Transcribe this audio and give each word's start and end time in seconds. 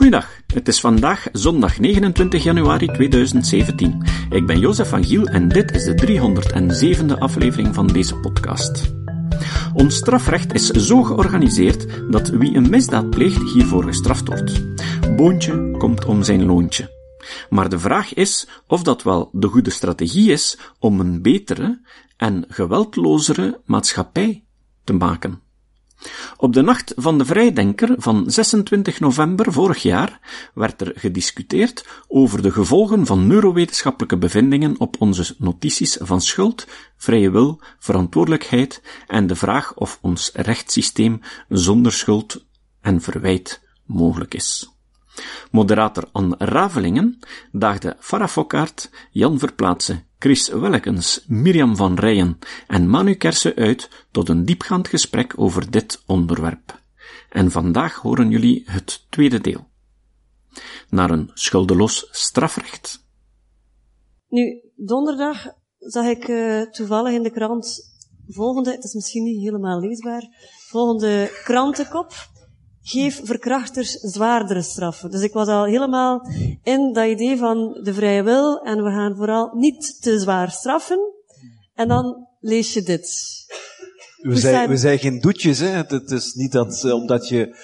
Goedendag, 0.00 0.40
het 0.46 0.68
is 0.68 0.80
vandaag 0.80 1.28
zondag 1.32 1.78
29 1.78 2.42
januari 2.42 2.86
2017. 2.86 4.04
Ik 4.30 4.46
ben 4.46 4.58
Jozef 4.58 4.88
van 4.88 5.04
Giel 5.04 5.26
en 5.26 5.48
dit 5.48 5.70
is 5.70 5.84
de 5.84 5.94
307e 7.14 7.18
aflevering 7.18 7.74
van 7.74 7.86
deze 7.86 8.16
podcast. 8.16 8.94
Ons 9.74 9.96
strafrecht 9.96 10.52
is 10.52 10.66
zo 10.66 11.02
georganiseerd 11.02 12.12
dat 12.12 12.28
wie 12.28 12.54
een 12.54 12.70
misdaad 12.70 13.10
pleegt 13.10 13.52
hiervoor 13.52 13.84
gestraft 13.84 14.26
wordt. 14.26 14.62
Boontje 15.16 15.76
komt 15.78 16.04
om 16.04 16.22
zijn 16.22 16.44
loontje. 16.44 16.90
Maar 17.50 17.68
de 17.68 17.78
vraag 17.78 18.14
is 18.14 18.48
of 18.66 18.82
dat 18.82 19.02
wel 19.02 19.28
de 19.32 19.46
goede 19.46 19.70
strategie 19.70 20.30
is 20.30 20.58
om 20.78 21.00
een 21.00 21.22
betere 21.22 21.80
en 22.16 22.44
geweldlozere 22.48 23.60
maatschappij 23.64 24.44
te 24.84 24.92
maken. 24.92 25.40
Op 26.36 26.52
de 26.52 26.62
nacht 26.62 26.92
van 26.96 27.18
de 27.18 27.24
Vrijdenker 27.24 27.94
van 27.96 28.30
26 28.30 29.00
november 29.00 29.52
vorig 29.52 29.82
jaar 29.82 30.20
werd 30.54 30.80
er 30.80 30.92
gediscuteerd 30.96 31.86
over 32.08 32.42
de 32.42 32.50
gevolgen 32.50 33.06
van 33.06 33.26
neurowetenschappelijke 33.26 34.18
bevindingen 34.18 34.80
op 34.80 34.96
onze 34.98 35.34
notities 35.38 35.98
van 36.00 36.20
schuld, 36.20 36.66
vrije 36.96 37.30
wil, 37.30 37.60
verantwoordelijkheid 37.78 38.82
en 39.06 39.26
de 39.26 39.36
vraag 39.36 39.74
of 39.74 39.98
ons 40.00 40.30
rechtssysteem 40.34 41.20
zonder 41.48 41.92
schuld 41.92 42.44
en 42.80 43.00
verwijt 43.00 43.60
mogelijk 43.84 44.34
is. 44.34 44.79
Moderator 45.50 46.08
Anne 46.12 46.34
Ravelingen 46.38 47.18
daagde 47.52 47.96
Farah 47.98 48.28
Fokkaert, 48.28 48.90
Jan 49.10 49.38
Verplaatse, 49.38 50.02
Chris 50.18 50.48
Wellekens, 50.48 51.24
Mirjam 51.28 51.76
van 51.76 51.94
Rijen 51.94 52.38
en 52.66 52.88
Manu 52.88 53.14
Kersen 53.14 53.54
uit 53.54 54.06
tot 54.10 54.28
een 54.28 54.44
diepgaand 54.44 54.88
gesprek 54.88 55.32
over 55.36 55.70
dit 55.70 56.02
onderwerp. 56.06 56.80
En 57.30 57.50
vandaag 57.50 57.94
horen 57.94 58.30
jullie 58.30 58.62
het 58.66 59.06
tweede 59.10 59.40
deel. 59.40 59.68
Naar 60.88 61.10
een 61.10 61.30
schuldeloos 61.34 62.08
strafrecht. 62.10 63.04
Nu, 64.28 64.60
donderdag 64.76 65.46
zag 65.78 66.06
ik 66.06 66.28
uh, 66.28 66.62
toevallig 66.62 67.12
in 67.12 67.22
de 67.22 67.30
krant 67.30 67.88
volgende, 68.28 68.70
het 68.70 68.84
is 68.84 68.94
misschien 68.94 69.24
niet 69.24 69.42
helemaal 69.42 69.80
leesbaar, 69.80 70.28
volgende 70.68 71.40
krantenkop 71.44 72.12
geef 72.90 73.20
verkrachters 73.24 73.90
zwaardere 73.90 74.62
straffen. 74.62 75.10
Dus 75.10 75.22
ik 75.22 75.32
was 75.32 75.48
al 75.48 75.64
helemaal 75.64 76.26
in 76.62 76.92
dat 76.92 77.06
idee 77.06 77.36
van 77.36 77.80
de 77.82 77.94
vrije 77.94 78.22
wil 78.22 78.60
en 78.60 78.84
we 78.84 78.90
gaan 78.90 79.16
vooral 79.16 79.50
niet 79.54 80.02
te 80.02 80.18
zwaar 80.18 80.50
straffen. 80.50 80.98
En 81.74 81.88
dan 81.88 82.26
lees 82.40 82.72
je 82.72 82.82
dit. 82.82 83.08
We 84.20 84.36
zijn, 84.36 84.68
we 84.68 84.76
zijn 84.76 84.98
geen 84.98 85.20
doetjes, 85.20 85.58
hè. 85.58 85.68
Het 85.68 86.10
is 86.10 86.34
niet 86.34 86.52
dat, 86.52 86.82
uh, 86.84 86.92
omdat 86.94 87.28
je 87.28 87.56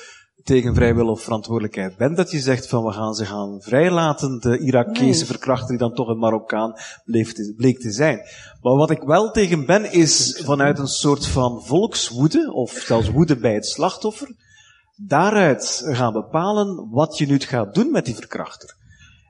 tegen 0.47 0.75
vrijwillig 0.75 1.11
of 1.11 1.23
verantwoordelijkheid 1.23 1.97
bent, 1.97 2.17
dat 2.17 2.31
je 2.31 2.41
zegt 2.41 2.69
van 2.69 2.85
we 2.85 2.93
gaan 2.93 3.15
ze 3.15 3.25
gaan 3.25 3.63
vrijlaten, 3.63 4.41
de 4.41 4.59
Irakese 4.59 5.03
nee. 5.03 5.25
verkrachter 5.25 5.69
die 5.69 5.79
dan 5.79 5.95
toch 5.95 6.09
een 6.09 6.19
Marokkaan 6.19 6.75
bleek 7.05 7.33
te, 7.33 7.55
bleek 7.57 7.81
te 7.81 7.91
zijn. 7.91 8.21
Maar 8.63 8.75
wat 8.75 8.91
ik 8.91 9.03
wel 9.03 9.31
tegen 9.31 9.67
ben, 9.67 9.93
is 9.93 10.43
vanuit 10.45 10.79
een 10.79 10.87
soort 10.87 11.27
van 11.27 11.65
volkswoede, 11.65 12.53
of 12.53 12.73
zelfs 12.73 13.11
woede 13.11 13.37
bij 13.37 13.55
het 13.55 13.67
slachtoffer, 13.67 14.35
daaruit 14.97 15.83
gaan 15.85 16.13
bepalen 16.13 16.91
wat 16.91 17.19
je 17.19 17.27
nu 17.27 17.39
gaat 17.39 17.75
doen 17.75 17.91
met 17.91 18.05
die 18.05 18.15
verkrachter. 18.15 18.77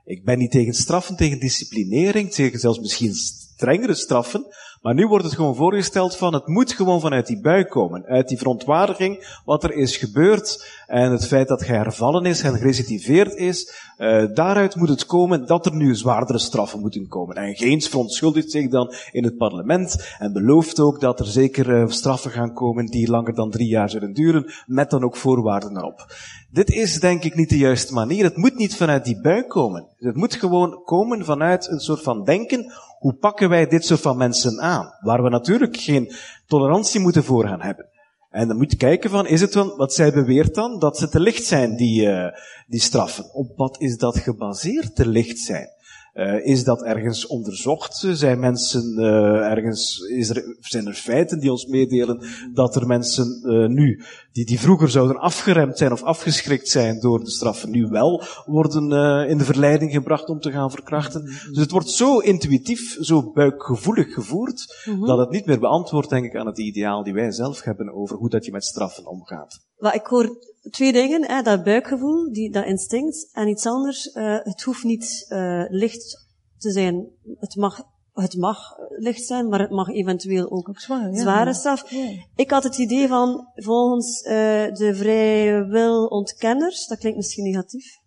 Ik 0.05 0.23
ben 0.23 0.37
niet 0.37 0.51
tegen 0.51 0.73
straffen, 0.73 1.15
tegen 1.15 1.39
disciplinering, 1.39 2.31
tegen 2.31 2.59
zelfs 2.59 2.79
misschien 2.79 3.13
strengere 3.13 3.95
straffen, 3.95 4.45
maar 4.87 4.95
nu 4.95 5.07
wordt 5.07 5.25
het 5.25 5.33
gewoon 5.33 5.55
voorgesteld 5.55 6.15
van 6.17 6.33
het 6.33 6.47
moet 6.47 6.73
gewoon 6.73 6.99
vanuit 6.99 7.27
die 7.27 7.41
bui 7.41 7.65
komen, 7.65 8.05
uit 8.05 8.27
die 8.27 8.37
verontwaardiging 8.37 9.39
wat 9.45 9.63
er 9.63 9.73
is 9.73 9.97
gebeurd 9.97 10.65
en 10.85 11.11
het 11.11 11.27
feit 11.27 11.47
dat 11.47 11.65
hij 11.65 11.77
hervallen 11.77 12.25
is 12.25 12.41
en 12.41 12.55
gerecidiveerd 12.55 13.35
is, 13.35 13.73
uh, 13.97 14.25
daaruit 14.33 14.75
moet 14.75 14.89
het 14.89 15.05
komen 15.05 15.45
dat 15.45 15.65
er 15.65 15.75
nu 15.75 15.95
zwaardere 15.95 16.39
straffen 16.39 16.79
moeten 16.79 17.07
komen. 17.07 17.35
En 17.35 17.55
Geens 17.55 17.87
verontschuldigt 17.87 18.51
zich 18.51 18.69
dan 18.69 18.93
in 19.11 19.23
het 19.23 19.37
parlement 19.37 20.15
en 20.19 20.33
belooft 20.33 20.79
ook 20.79 20.99
dat 20.99 21.19
er 21.19 21.25
zeker 21.25 21.69
uh, 21.69 21.87
straffen 21.87 22.31
gaan 22.31 22.53
komen 22.53 22.85
die 22.85 23.09
langer 23.09 23.33
dan 23.33 23.51
drie 23.51 23.67
jaar 23.67 23.89
zullen 23.89 24.13
duren, 24.13 24.53
met 24.65 24.89
dan 24.89 25.03
ook 25.03 25.15
voorwaarden 25.15 25.77
erop. 25.77 26.05
Dit 26.49 26.69
is 26.69 26.99
denk 26.99 27.23
ik 27.23 27.35
niet 27.35 27.49
de 27.49 27.57
juiste 27.57 27.93
manier. 27.93 28.23
Het 28.23 28.37
moet 28.37 28.55
niet 28.55 28.75
vanuit 28.75 29.05
die 29.05 29.21
bui 29.21 29.43
komen. 29.43 29.87
Het 29.97 30.15
moet 30.15 30.35
gewoon 30.35 30.83
komen 30.83 31.25
vanuit 31.25 31.67
een 31.67 31.79
soort 31.79 32.01
van 32.01 32.23
denken, 32.23 32.73
hoe 32.99 33.13
pakken 33.13 33.49
wij 33.49 33.67
dit 33.67 33.85
soort 33.85 33.99
van 34.01 34.17
mensen 34.17 34.59
aan? 34.59 34.93
Waar 35.01 35.23
we 35.23 35.29
natuurlijk 35.29 35.77
geen 35.77 36.13
tolerantie 36.47 36.99
moeten 36.99 37.23
voor 37.23 37.47
gaan 37.47 37.61
hebben. 37.61 37.85
En 38.29 38.47
dan 38.47 38.57
moet 38.57 38.71
je 38.71 38.77
kijken 38.77 39.09
van, 39.09 39.27
is 39.27 39.41
het 39.41 39.53
dan, 39.53 39.73
wat 39.75 39.93
zij 39.93 40.13
beweert 40.13 40.55
dan, 40.55 40.79
dat 40.79 40.97
ze 40.97 41.09
te 41.09 41.19
licht 41.19 41.45
zijn, 41.45 41.75
die, 41.75 42.01
uh, 42.01 42.27
die 42.67 42.79
straffen. 42.79 43.33
Op 43.33 43.51
wat 43.55 43.81
is 43.81 43.97
dat 43.97 44.17
gebaseerd, 44.17 44.95
te 44.95 45.07
licht 45.07 45.39
zijn? 45.39 45.69
Uh, 46.17 46.45
is 46.45 46.63
dat 46.63 46.83
ergens 46.83 47.27
onderzocht? 47.27 48.05
Zijn 48.11 48.39
mensen 48.39 48.99
uh, 48.99 49.51
ergens, 49.51 49.99
is 49.99 50.29
er, 50.29 50.55
zijn 50.59 50.87
er 50.87 50.93
feiten 50.93 51.39
die 51.39 51.51
ons 51.51 51.65
meedelen 51.65 52.23
dat 52.53 52.75
er 52.75 52.87
mensen 52.87 53.41
uh, 53.43 53.67
nu, 53.67 54.03
die, 54.31 54.45
die 54.45 54.59
vroeger 54.59 54.89
zouden 54.89 55.19
afgeremd 55.19 55.77
zijn 55.77 55.91
of 55.91 56.03
afgeschrikt 56.03 56.69
zijn 56.69 56.99
door 56.99 57.23
de 57.23 57.29
straffen, 57.29 57.71
nu 57.71 57.87
wel 57.87 58.23
worden 58.45 58.91
in 59.29 59.37
de 59.37 59.43
verleiding 59.43 59.91
gebracht 59.91 60.29
om 60.29 60.39
te 60.39 60.51
gaan 60.51 60.71
verkrachten? 60.71 61.23
Dus 61.23 61.57
het 61.57 61.71
wordt 61.71 61.89
zo 61.89 62.19
intuïtief, 62.19 62.97
zo 62.99 63.31
buikgevoelig 63.31 64.13
gevoerd, 64.13 64.83
mm 64.85 64.93
-hmm. 64.93 65.05
dat 65.05 65.17
het 65.17 65.29
niet 65.29 65.45
meer 65.45 65.59
beantwoordt, 65.59 66.09
denk 66.09 66.25
ik, 66.25 66.35
aan 66.35 66.45
het 66.45 66.59
ideaal 66.59 67.03
die 67.03 67.13
wij 67.13 67.31
zelf 67.31 67.61
hebben 67.61 67.93
over 67.93 68.17
hoe 68.17 68.29
dat 68.29 68.45
je 68.45 68.51
met 68.51 68.65
straffen 68.65 69.05
omgaat. 69.05 69.59
Wel, 69.77 69.93
ik 69.93 70.05
hoor 70.05 70.37
twee 70.69 70.93
dingen, 70.93 71.25
hè, 71.25 71.41
dat 71.41 71.63
buikgevoel, 71.63 72.31
die, 72.31 72.51
dat 72.51 72.65
instinct, 72.65 73.29
en 73.31 73.47
iets 73.47 73.65
anders, 73.65 74.05
uh, 74.05 74.37
het 74.43 74.61
hoeft 74.61 74.83
niet 74.83 75.25
uh, 75.29 75.63
licht 75.67 76.25
te 76.57 76.71
zijn. 76.71 77.07
Het 77.39 77.55
mag, 77.55 77.83
het 78.13 78.37
mag 78.37 78.75
licht 78.97 79.25
zijn, 79.25 79.49
maar 79.49 79.59
het 79.59 79.71
mag 79.71 79.89
eventueel 79.89 80.51
ook, 80.51 80.69
ook 80.69 80.79
zwaar, 80.79 81.11
ja, 81.11 81.19
zware 81.19 81.53
straf. 81.53 81.89
Ja. 81.91 82.25
Ik 82.35 82.51
had 82.51 82.63
het 82.63 82.77
idee 82.77 83.07
van, 83.07 83.47
volgens 83.55 84.21
uh, 84.23 84.31
de 84.73 84.91
vrije 84.95 85.65
wil 85.65 86.05
ontkenners, 86.05 86.87
dat 86.87 86.97
klinkt 86.97 87.17
misschien 87.17 87.43
negatief, 87.43 87.97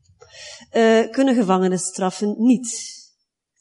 kunnen 1.11 1.35
gevangenisstraffen 1.35 2.35
niet. 2.39 2.99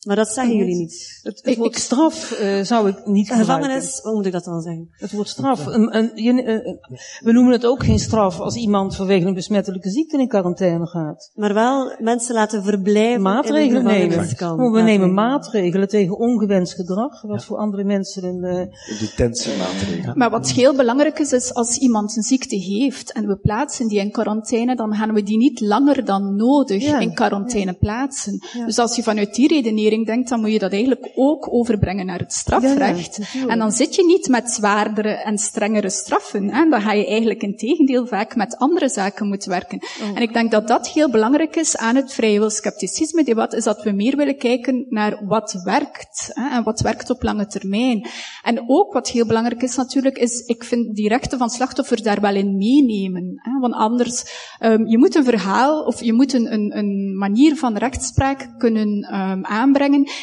Maar 0.08 0.16
dat 0.16 0.28
zeggen 0.28 0.56
jullie 0.56 0.76
niet. 0.76 1.20
Het, 1.24 1.40
het 1.44 1.58
woord 1.58 1.76
straf 1.76 2.40
uh, 2.42 2.62
zou 2.62 2.90
ik 2.90 3.06
niet 3.06 3.32
Gevangenis, 3.32 4.00
hoe 4.02 4.14
moet 4.14 4.26
ik 4.26 4.32
dat 4.32 4.44
dan 4.44 4.62
zeggen? 4.62 4.90
Het 4.92 5.12
woord 5.12 5.28
straf. 5.28 5.66
Een, 5.66 5.98
een, 5.98 6.12
je, 6.16 6.34
uh, 6.34 6.74
we 7.20 7.32
noemen 7.32 7.54
het 7.54 7.66
ook 7.66 7.84
geen 7.84 8.00
straf 8.00 8.40
als 8.40 8.56
iemand 8.56 8.96
vanwege 8.96 9.28
een 9.28 9.34
besmettelijke 9.34 9.90
ziekte 9.90 10.20
in 10.20 10.28
quarantaine 10.28 10.88
gaat. 10.88 11.32
Maar 11.34 11.54
wel 11.54 11.94
mensen 11.98 12.34
laten 12.34 12.64
verblijven 12.64 13.22
Maatregelen 13.22 13.84
nemen. 13.84 14.36
Kan. 14.36 14.72
We 14.72 14.82
nemen 14.82 15.14
maatregelen 15.14 15.88
tegen 15.88 16.18
ongewenst 16.18 16.74
gedrag, 16.74 17.22
wat 17.22 17.40
ja. 17.40 17.46
voor 17.46 17.58
andere 17.58 17.84
mensen 17.84 18.24
een... 18.24 18.44
Uh, 18.44 19.00
Detentiemaatregelen. 19.00 20.18
Maar 20.18 20.30
wat 20.30 20.52
heel 20.52 20.76
belangrijk 20.76 21.20
is, 21.20 21.32
is 21.32 21.54
als 21.54 21.78
iemand 21.78 22.18
een 22.18 22.24
ziekte 22.24 22.56
heeft 22.56 23.12
en 23.12 23.28
we 23.28 23.38
plaatsen 23.38 23.88
die 23.88 24.00
in 24.00 24.12
quarantaine, 24.12 24.76
dan 24.76 24.96
gaan 24.96 25.14
we 25.14 25.24
die 25.24 25.38
niet 25.38 25.60
langer 25.62 26.06
dan 26.06 26.36
nodig 26.36 26.84
ja. 26.84 27.00
in 27.00 27.14
quarantaine 27.14 27.72
ja. 27.72 27.78
plaatsen. 27.78 28.40
Dus 28.66 28.78
als 28.78 28.96
je 28.96 29.04
vanuit 29.04 29.36
die 29.36 29.48
redenering 29.48 29.88
denkt, 29.98 30.30
dan 30.30 30.40
moet 30.40 30.52
je 30.52 30.60
dat 30.60 30.72
eigenlijk 30.72 31.12
ook 31.16 31.54
overbrengen 31.54 32.06
naar 32.06 32.20
het 32.20 32.34
strafrecht. 32.34 33.16
Ja, 33.16 33.40
ja, 33.40 33.48
en 33.48 33.60
dan 33.60 33.72
zit 33.72 33.96
je 33.96 34.06
niet 34.06 34.28
met 34.28 34.50
zwaardere 34.50 35.10
en 35.10 35.38
strengere 35.38 35.90
straffen. 35.90 36.50
Hè? 36.54 36.70
Dan 36.70 36.82
ga 36.82 36.94
je 36.94 37.08
eigenlijk 37.08 37.44
in 37.44 37.58
tegendeel 37.58 38.08
vaak 38.08 38.36
met 38.36 38.58
andere 38.58 38.90
zaken 38.90 39.28
moeten 39.28 39.50
werken. 39.50 39.80
Oh. 40.02 40.08
En 40.16 40.22
ik 40.22 40.34
denk 40.34 40.52
dat 40.52 40.68
dat 40.68 40.88
heel 40.88 41.10
belangrijk 41.10 41.56
is 41.56 41.78
aan 41.78 41.96
het 41.96 42.14
vrijwilscepticisme 42.14 43.24
debat, 43.24 43.54
is 43.54 43.64
dat 43.64 43.84
we 43.84 43.92
meer 43.92 44.16
willen 44.18 44.38
kijken 44.38 44.86
naar 44.90 45.26
wat 45.26 45.62
werkt. 45.64 46.32
Hè? 46.34 46.50
En 46.50 46.64
wat 46.64 46.80
werkt 46.80 47.10
op 47.10 47.24
lange 47.24 47.48
termijn. 47.48 48.08
En 48.44 48.64
ook 48.68 48.94
wat 48.94 49.10
heel 49.10 49.26
belangrijk 49.26 49.64
is 49.64 49.76
natuurlijk, 49.76 50.18
is 50.18 50.40
ik 50.46 50.64
vind 50.64 50.96
die 50.96 51.08
rechten 51.08 51.38
van 51.38 51.50
slachtoffers 51.50 52.02
daar 52.02 52.22
wel 52.22 52.36
in 52.36 52.58
meenemen. 52.58 53.34
Hè? 53.36 53.60
Want 53.60 53.74
anders, 53.74 54.24
um, 54.60 54.88
je 54.88 54.98
moet 54.98 55.16
een 55.16 55.24
verhaal, 55.24 55.84
of 55.84 56.04
je 56.04 56.14
moet 56.14 56.34
een, 56.34 56.54
een, 56.54 56.78
een 56.78 57.18
manier 57.18 57.56
van 57.56 57.78
rechtspraak 57.78 58.50
kunnen 58.58 59.16
um, 59.16 59.46
aanbrengen 59.46 59.78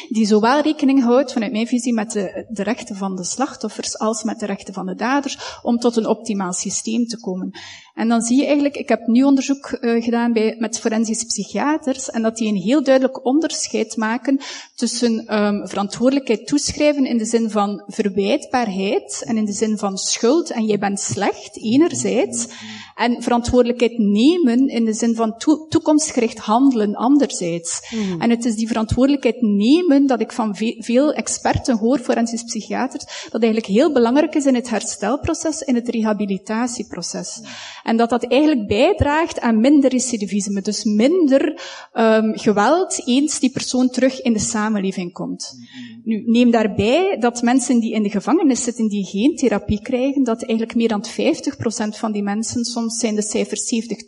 die 0.09 0.25
zowel 0.25 0.61
rekening 0.61 1.03
houdt, 1.03 1.33
vanuit 1.33 1.51
mijn 1.51 1.67
visie, 1.67 1.93
met 1.93 2.11
de, 2.11 2.45
de, 2.49 2.63
rechten 2.63 2.95
van 2.95 3.15
de 3.15 3.23
slachtoffers 3.23 3.99
als 3.99 4.23
met 4.23 4.39
de 4.39 4.45
rechten 4.45 4.73
van 4.73 4.85
de 4.85 4.95
daders, 4.95 5.59
om 5.61 5.77
tot 5.77 5.95
een 5.95 6.07
optimaal 6.07 6.53
systeem 6.53 7.05
te 7.05 7.19
komen. 7.19 7.51
En 7.97 8.07
dan 8.07 8.21
zie 8.21 8.37
je 8.37 8.45
eigenlijk, 8.45 8.75
ik 8.77 8.89
heb 8.89 9.07
nu 9.07 9.23
onderzoek 9.23 9.77
uh, 9.81 10.03
gedaan 10.03 10.33
bij, 10.33 10.55
met 10.59 10.79
forensisch 10.79 11.23
psychiaters, 11.23 12.09
en 12.09 12.21
dat 12.21 12.37
die 12.37 12.47
een 12.47 12.61
heel 12.61 12.83
duidelijk 12.83 13.25
onderscheid 13.25 13.97
maken 13.97 14.39
tussen 14.75 15.43
um, 15.43 15.67
verantwoordelijkheid 15.67 16.47
toeschrijven 16.47 17.05
in 17.05 17.17
de 17.17 17.25
zin 17.25 17.49
van 17.49 17.83
verwijtbaarheid 17.87 19.23
en 19.25 19.37
in 19.37 19.45
de 19.45 19.51
zin 19.51 19.77
van 19.77 19.97
schuld 19.97 20.51
en 20.51 20.65
jij 20.65 20.79
bent 20.79 20.99
slecht, 20.99 21.57
enerzijds, 21.61 22.47
en 22.95 23.23
verantwoordelijkheid 23.23 23.97
nemen 23.97 24.67
in 24.67 24.85
de 24.85 24.93
zin 24.93 25.15
van 25.15 25.37
to 25.37 25.65
toekomstgericht 25.69 26.37
handelen, 26.37 26.95
anderzijds. 26.95 27.81
Mm. 27.89 28.21
En 28.21 28.29
het 28.29 28.45
is 28.45 28.55
die 28.55 28.67
verantwoordelijkheid 28.67 29.41
nemen 29.41 30.07
dat 30.07 30.19
ik 30.21 30.31
van 30.31 30.55
ve 30.55 30.75
veel 30.79 31.13
experten 31.13 31.77
hoor, 31.77 31.99
forensisch 31.99 32.43
psychiaters, 32.43 33.27
dat 33.29 33.41
eigenlijk 33.41 33.73
heel 33.73 33.93
belangrijk 33.93 34.35
is 34.35 34.45
in 34.45 34.55
het 34.55 34.69
herstelproces, 34.69 35.61
in 35.61 35.75
het 35.75 35.87
rehabilitatieproces. 35.87 37.41
En 37.87 37.97
dat 37.97 38.09
dat 38.09 38.23
eigenlijk 38.23 38.67
bijdraagt 38.67 39.39
aan 39.39 39.59
minder 39.59 39.89
recidivisme. 39.89 40.61
Dus 40.61 40.83
minder 40.83 41.61
um, 41.93 42.37
geweld 42.37 43.01
eens 43.05 43.39
die 43.39 43.49
persoon 43.49 43.89
terug 43.89 44.21
in 44.21 44.33
de 44.33 44.39
samenleving 44.39 45.13
komt. 45.13 45.55
Nu, 46.03 46.23
neem 46.25 46.51
daarbij 46.51 47.17
dat 47.19 47.41
mensen 47.41 47.79
die 47.79 47.93
in 47.93 48.03
de 48.03 48.09
gevangenis 48.09 48.63
zitten, 48.63 48.87
die 48.87 49.05
geen 49.05 49.35
therapie 49.35 49.81
krijgen, 49.81 50.23
dat 50.23 50.43
eigenlijk 50.43 50.75
meer 50.75 50.87
dan 50.87 51.05
50% 51.05 51.97
van 51.97 52.11
die 52.11 52.23
mensen, 52.23 52.65
soms 52.65 52.99
zijn 52.99 53.15
de 53.15 53.21
cijfers 53.21 53.67
70, 53.67 54.03
80%, 54.03 54.07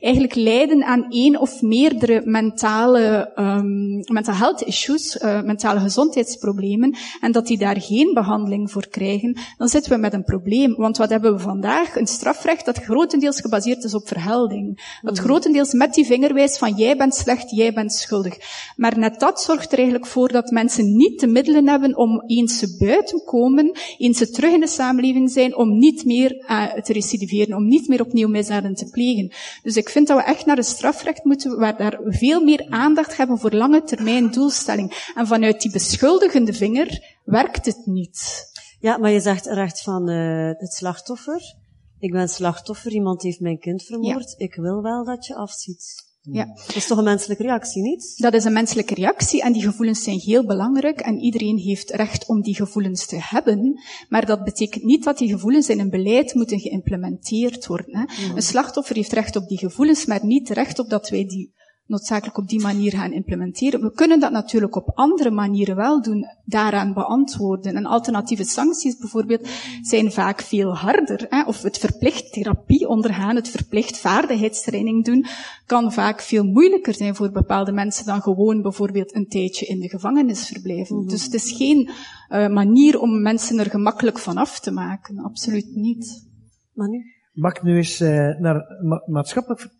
eigenlijk 0.00 0.34
lijden 0.34 0.84
aan 0.84 1.06
één 1.10 1.40
of 1.40 1.62
meerdere 1.62 2.22
mentale, 2.24 3.32
um, 3.36 4.02
mental 4.12 4.34
health 4.34 4.62
issues, 4.62 5.16
uh, 5.16 5.42
mentale 5.42 5.80
gezondheidsproblemen, 5.80 6.96
en 7.20 7.32
dat 7.32 7.46
die 7.46 7.58
daar 7.58 7.80
geen 7.80 8.14
behandeling 8.14 8.70
voor 8.70 8.88
krijgen, 8.88 9.36
dan 9.56 9.68
zitten 9.68 9.92
we 9.92 9.98
met 9.98 10.12
een 10.12 10.24
probleem. 10.24 10.74
Want 10.76 10.96
wat 10.96 11.10
hebben 11.10 11.32
we 11.32 11.38
vandaag? 11.38 11.96
Een 11.96 12.06
strafrecht 12.48 12.76
dat 12.76 12.84
grotendeels 12.84 13.40
gebaseerd 13.40 13.84
is 13.84 13.94
op 13.94 14.08
verhelding. 14.08 14.98
Dat 15.02 15.18
mm. 15.18 15.24
grotendeels 15.24 15.72
met 15.72 15.94
die 15.94 16.06
vinger 16.06 16.34
wijst 16.34 16.58
van 16.58 16.74
jij 16.74 16.96
bent 16.96 17.14
slecht, 17.14 17.50
jij 17.50 17.72
bent 17.72 17.92
schuldig. 17.92 18.36
Maar 18.76 18.98
net 18.98 19.20
dat 19.20 19.40
zorgt 19.40 19.72
er 19.72 19.78
eigenlijk 19.78 20.06
voor 20.06 20.28
dat 20.28 20.50
mensen 20.50 20.96
niet 20.96 21.20
de 21.20 21.26
middelen 21.26 21.68
hebben 21.68 21.96
om 21.96 22.22
eens 22.26 22.58
ze 22.58 22.76
buiten 22.78 23.24
komen, 23.24 23.78
eens 23.98 24.18
ze 24.18 24.30
terug 24.30 24.52
in 24.52 24.60
de 24.60 24.66
samenleving 24.66 25.30
zijn, 25.30 25.56
om 25.56 25.78
niet 25.78 26.04
meer 26.04 26.34
uh, 26.34 26.72
te 26.72 26.92
recidiveren, 26.92 27.56
om 27.56 27.68
niet 27.68 27.88
meer 27.88 28.00
opnieuw 28.00 28.28
misdaden 28.28 28.74
te 28.74 28.90
plegen. 28.90 29.32
Dus 29.62 29.76
ik 29.76 29.88
vind 29.88 30.06
dat 30.06 30.16
we 30.16 30.22
echt 30.22 30.46
naar 30.46 30.58
een 30.58 30.64
strafrecht 30.64 31.24
moeten, 31.24 31.58
waar 31.58 31.76
daar 31.76 31.98
veel 32.04 32.44
meer 32.44 32.66
aandacht 32.68 33.16
hebben 33.16 33.38
voor 33.38 33.52
lange 33.52 33.82
termijn 33.82 34.30
doelstelling. 34.30 35.10
En 35.14 35.26
vanuit 35.26 35.62
die 35.62 35.72
beschuldigende 35.72 36.52
vinger 36.52 37.16
werkt 37.24 37.66
het 37.66 37.82
niet. 37.84 38.46
Ja, 38.80 38.98
maar 38.98 39.10
je 39.10 39.20
zegt 39.20 39.46
recht 39.46 39.82
van 39.82 40.10
uh, 40.10 40.50
het 40.58 40.72
slachtoffer. 40.72 41.56
Ik 41.98 42.12
ben 42.12 42.28
slachtoffer, 42.28 42.92
iemand 42.92 43.22
heeft 43.22 43.40
mijn 43.40 43.58
kind 43.58 43.82
vermoord. 43.82 44.34
Ik 44.36 44.54
wil 44.54 44.82
wel 44.82 45.04
dat 45.04 45.26
je 45.26 45.34
afziet. 45.34 46.06
Ja. 46.32 46.44
Dat 46.66 46.76
is 46.76 46.86
toch 46.86 46.98
een 46.98 47.04
menselijke 47.04 47.42
reactie, 47.42 47.82
niet? 47.82 48.14
Dat 48.16 48.34
is 48.34 48.44
een 48.44 48.52
menselijke 48.52 48.94
reactie 48.94 49.42
en 49.42 49.52
die 49.52 49.62
gevoelens 49.62 50.02
zijn 50.02 50.18
heel 50.18 50.46
belangrijk 50.46 51.00
en 51.00 51.18
iedereen 51.18 51.58
heeft 51.58 51.90
recht 51.90 52.28
om 52.28 52.42
die 52.42 52.54
gevoelens 52.54 53.06
te 53.06 53.16
hebben. 53.20 53.80
Maar 54.08 54.26
dat 54.26 54.44
betekent 54.44 54.84
niet 54.84 55.04
dat 55.04 55.18
die 55.18 55.28
gevoelens 55.28 55.68
in 55.68 55.80
een 55.80 55.90
beleid 55.90 56.34
moeten 56.34 56.60
geïmplementeerd 56.60 57.66
worden. 57.66 57.96
Hè. 57.96 58.28
Mm. 58.28 58.36
Een 58.36 58.42
slachtoffer 58.42 58.96
heeft 58.96 59.12
recht 59.12 59.36
op 59.36 59.48
die 59.48 59.58
gevoelens, 59.58 60.06
maar 60.06 60.26
niet 60.26 60.48
recht 60.48 60.78
op 60.78 60.88
dat 60.88 61.08
wij 61.08 61.26
die 61.26 61.56
noodzakelijk 61.88 62.38
op 62.38 62.48
die 62.48 62.60
manier 62.60 62.92
gaan 62.92 63.12
implementeren. 63.12 63.80
We 63.80 63.92
kunnen 63.92 64.20
dat 64.20 64.32
natuurlijk 64.32 64.76
op 64.76 64.90
andere 64.94 65.30
manieren 65.30 65.76
wel 65.76 66.02
doen, 66.02 66.26
daaraan 66.44 66.92
beantwoorden. 66.92 67.76
En 67.76 67.86
alternatieve 67.86 68.44
sancties 68.44 68.98
bijvoorbeeld 68.98 69.48
zijn 69.82 70.12
vaak 70.12 70.42
veel 70.42 70.76
harder. 70.76 71.26
Hè? 71.28 71.42
Of 71.42 71.62
het 71.62 71.78
verplicht 71.78 72.32
therapie 72.32 72.88
ondergaan, 72.88 73.36
het 73.36 73.48
verplicht 73.48 73.98
vaardigheidstraining 73.98 75.04
doen, 75.04 75.26
kan 75.66 75.92
vaak 75.92 76.20
veel 76.20 76.44
moeilijker 76.44 76.94
zijn 76.94 77.14
voor 77.14 77.30
bepaalde 77.30 77.72
mensen 77.72 78.06
dan 78.06 78.22
gewoon 78.22 78.62
bijvoorbeeld 78.62 79.14
een 79.14 79.28
tijdje 79.28 79.66
in 79.66 79.80
de 79.80 79.88
gevangenis 79.88 80.46
verblijven. 80.46 80.96
Mhm. 80.96 81.08
Dus 81.08 81.24
het 81.24 81.34
is 81.34 81.52
geen 81.52 81.90
uh, 82.30 82.48
manier 82.48 83.00
om 83.00 83.22
mensen 83.22 83.58
er 83.58 83.70
gemakkelijk 83.70 84.18
van 84.18 84.36
af 84.36 84.60
te 84.60 84.70
maken. 84.70 85.18
Absoluut 85.18 85.74
niet. 85.74 86.26
Manu? 86.72 87.02
Mag 87.32 87.56
ik 87.56 87.62
nu 87.62 87.76
eens 87.76 88.00
uh, 88.00 88.38
naar 88.38 88.78
ma 88.82 89.02
maatschappelijk... 89.06 89.76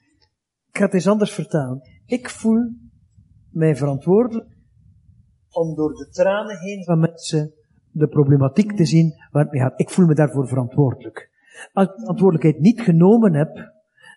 Ga 0.78 0.84
het 0.84 0.94
eens 0.94 1.08
anders 1.08 1.32
vertalen. 1.32 1.82
Ik 2.06 2.30
voel 2.30 2.72
mij 3.50 3.76
verantwoordelijk 3.76 4.46
om 5.50 5.74
door 5.74 5.94
de 5.94 6.08
tranen 6.08 6.58
heen 6.58 6.84
van 6.84 6.98
mensen 6.98 7.52
de 7.90 8.08
problematiek 8.08 8.76
te 8.76 8.84
zien 8.84 9.14
waar 9.30 9.42
het 9.42 9.52
mee 9.52 9.60
gaat. 9.60 9.80
Ik 9.80 9.90
voel 9.90 10.06
me 10.06 10.14
daarvoor 10.14 10.48
verantwoordelijk. 10.48 11.30
Als 11.72 11.86
ik 11.86 11.94
de 11.94 12.00
verantwoordelijkheid 12.00 12.60
niet 12.60 12.80
genomen 12.80 13.34
heb, 13.34 13.72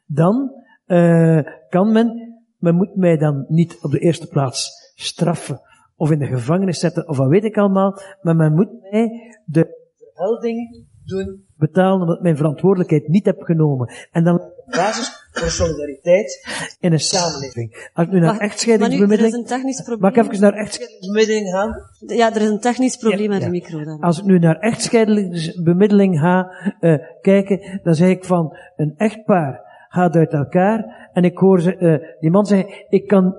dan 0.06 0.52
uh, 0.88 1.42
kan 1.70 1.92
men, 1.92 2.38
men 2.58 2.76
moet 2.76 2.96
mij 2.96 3.18
dan 3.18 3.46
niet 3.48 3.78
op 3.82 3.92
de 3.92 4.00
eerste 4.00 4.28
plaats 4.28 4.70
straffen 4.96 5.62
of 5.96 6.12
in 6.12 6.20
de 6.20 6.28
gevangenis 6.28 6.80
zetten 6.80 7.08
of 7.08 7.18
wat 7.18 7.30
weet 7.30 7.44
ik 7.44 7.58
allemaal, 7.58 8.00
maar 8.22 8.36
men 8.36 8.54
moet 8.54 8.82
mij 8.82 9.36
de 9.46 9.94
verhelding 9.98 10.88
doen 11.04 11.46
betalen 11.56 12.02
omdat 12.02 12.16
ik 12.16 12.22
mijn 12.24 12.38
verantwoordelijkheid 12.38 13.08
niet 13.08 13.26
heb 13.26 13.42
genomen. 13.42 13.94
En 14.12 14.24
dan 14.24 14.42
basis 14.66 15.21
voor 15.32 15.50
solidariteit 15.50 16.48
in 16.80 16.92
een 16.92 17.00
samenleving. 17.00 17.90
Als 17.94 18.08
ik 18.08 18.14
nu 18.14 18.20
naar 18.20 18.38
echtscheidingsbemiddeling... 18.38 19.10
Maar 19.10 19.20
er 19.20 19.26
is 19.26 19.34
een 19.34 19.58
technisch 19.58 19.82
probleem. 19.82 20.00
Mag 20.00 20.26
ik 20.26 20.32
even 20.32 20.42
naar 20.42 20.54
echtscheidingsbemiddeling 20.54 21.50
gaan? 21.50 21.76
Ja, 22.08 22.36
er 22.36 22.42
is 22.42 22.48
een 22.48 22.60
technisch 22.60 22.98
probleem 22.98 23.30
met 23.30 23.42
de 23.42 23.50
micro 23.50 23.84
dan. 23.84 24.00
Als 24.00 24.20
ik 24.20 24.26
nu 24.26 24.40
naar 24.40 24.60
echtscheidingsbemiddeling 24.60 26.20
ga 26.20 26.52
uh, 26.80 26.96
kijken, 27.22 27.80
dan 27.84 27.96
zeg 27.96 28.10
ik 28.10 28.26
van, 28.26 28.58
een 28.76 28.94
echtpaar 28.98 29.70
gaat 29.90 30.16
uit 30.16 30.34
elkaar 30.34 31.10
en 31.14 31.24
ik 31.24 31.38
hoor 31.38 31.62
ze, 31.62 31.78
uh, 31.80 32.20
die 32.20 32.32
man 32.32 32.46
zeggen, 32.46 32.86
ik 32.90 33.08
kan, 33.08 33.36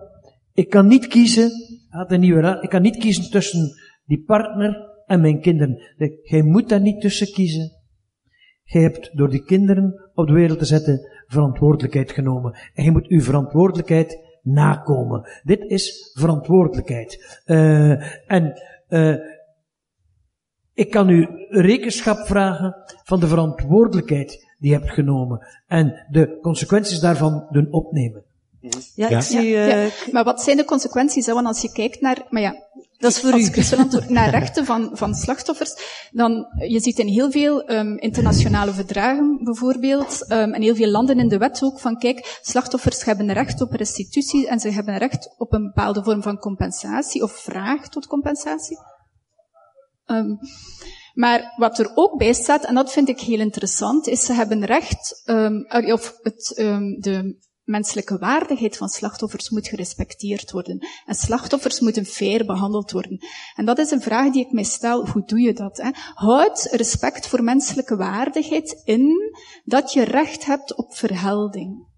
ik 0.52 0.70
kan 0.70 0.86
niet 0.86 1.06
kiezen, 1.06 1.50
had 1.88 2.12
een 2.12 2.20
nieuwe 2.20 2.40
raad, 2.40 2.62
ik 2.62 2.70
kan 2.70 2.82
niet 2.82 2.96
kiezen 2.96 3.30
tussen 3.30 3.70
die 4.04 4.24
partner 4.24 4.90
en 5.06 5.20
mijn 5.20 5.40
kinderen. 5.40 5.82
Jij 6.22 6.42
moet 6.42 6.68
daar 6.68 6.80
niet 6.80 7.00
tussen 7.00 7.32
kiezen. 7.32 7.70
Jij 8.62 8.82
hebt 8.82 9.10
door 9.16 9.30
die 9.30 9.44
kinderen 9.44 10.10
op 10.14 10.26
de 10.26 10.32
wereld 10.32 10.58
te 10.58 10.64
zetten 10.64 11.11
verantwoordelijkheid 11.32 12.12
genomen. 12.12 12.58
En 12.74 12.84
je 12.84 12.90
moet 12.90 13.06
uw 13.06 13.20
verantwoordelijkheid 13.20 14.18
nakomen. 14.42 15.28
Dit 15.42 15.64
is 15.64 16.10
verantwoordelijkheid. 16.18 17.40
Uh, 17.46 18.30
en 18.30 18.60
uh, 18.88 19.16
ik 20.74 20.90
kan 20.90 21.08
u 21.08 21.28
rekenschap 21.48 22.26
vragen 22.26 22.76
van 23.04 23.20
de 23.20 23.26
verantwoordelijkheid 23.26 24.30
die 24.58 24.70
je 24.70 24.76
hebt 24.76 24.90
genomen. 24.90 25.46
En 25.66 26.06
de 26.10 26.38
consequenties 26.40 27.00
daarvan 27.00 27.46
doen 27.50 27.72
opnemen. 27.72 28.24
Ja, 28.94 29.08
ik 29.08 29.20
zie... 29.20 29.48
Ja, 29.48 29.66
ja. 29.66 29.88
Maar 30.12 30.24
wat 30.24 30.42
zijn 30.42 30.56
de 30.56 30.64
consequenties? 30.64 31.26
Want 31.26 31.46
als 31.46 31.62
je 31.62 31.72
kijkt 31.72 32.00
naar... 32.00 32.26
Maar 32.30 32.42
ja, 32.42 32.54
dat 33.02 33.10
is 33.10 33.20
voor 33.20 33.38
u. 33.38 34.04
naar 34.08 34.30
rechten 34.30 34.64
van, 34.64 34.90
van 34.92 35.14
slachtoffers, 35.14 35.74
dan, 36.10 36.46
je 36.68 36.80
ziet 36.80 36.98
in 36.98 37.06
heel 37.06 37.30
veel 37.30 37.70
um, 37.70 37.98
internationale 37.98 38.72
verdragen 38.72 39.40
bijvoorbeeld, 39.44 40.24
um, 40.28 40.52
en 40.52 40.62
heel 40.62 40.74
veel 40.74 40.90
landen 40.90 41.18
in 41.18 41.28
de 41.28 41.38
wet 41.38 41.62
ook, 41.62 41.80
van 41.80 41.98
kijk, 41.98 42.38
slachtoffers 42.42 43.04
hebben 43.04 43.32
recht 43.32 43.60
op 43.60 43.72
restitutie 43.72 44.48
en 44.48 44.60
ze 44.60 44.70
hebben 44.70 44.98
recht 44.98 45.34
op 45.38 45.52
een 45.52 45.62
bepaalde 45.62 46.02
vorm 46.02 46.22
van 46.22 46.38
compensatie 46.38 47.22
of 47.22 47.32
vraag 47.32 47.88
tot 47.88 48.06
compensatie. 48.06 48.78
Um, 50.06 50.38
maar 51.14 51.54
wat 51.56 51.78
er 51.78 51.90
ook 51.94 52.18
bij 52.18 52.32
staat, 52.32 52.64
en 52.64 52.74
dat 52.74 52.92
vind 52.92 53.08
ik 53.08 53.20
heel 53.20 53.40
interessant, 53.40 54.06
is 54.06 54.24
ze 54.24 54.32
hebben 54.32 54.64
recht, 54.64 55.22
of 55.92 56.18
het, 56.22 56.52
de 56.98 57.36
menselijke 57.64 58.18
waardigheid 58.18 58.76
van 58.76 58.88
slachtoffers 58.88 59.50
moet 59.50 59.68
gerespecteerd 59.68 60.50
worden. 60.50 60.88
En 61.06 61.14
slachtoffers 61.14 61.80
moeten 61.80 62.04
fair 62.04 62.44
behandeld 62.44 62.90
worden. 62.90 63.18
En 63.54 63.64
dat 63.64 63.78
is 63.78 63.90
een 63.90 64.02
vraag 64.02 64.32
die 64.32 64.44
ik 64.44 64.52
mij 64.52 64.64
stel. 64.64 65.08
Hoe 65.08 65.24
doe 65.24 65.40
je 65.40 65.52
dat? 65.52 65.76
Hè? 65.76 65.90
Houd 66.14 66.68
respect 66.70 67.26
voor 67.26 67.42
menselijke 67.42 67.96
waardigheid 67.96 68.82
in 68.84 69.34
dat 69.64 69.92
je 69.92 70.02
recht 70.02 70.44
hebt 70.44 70.76
op 70.76 70.94
verhelding. 70.94 71.90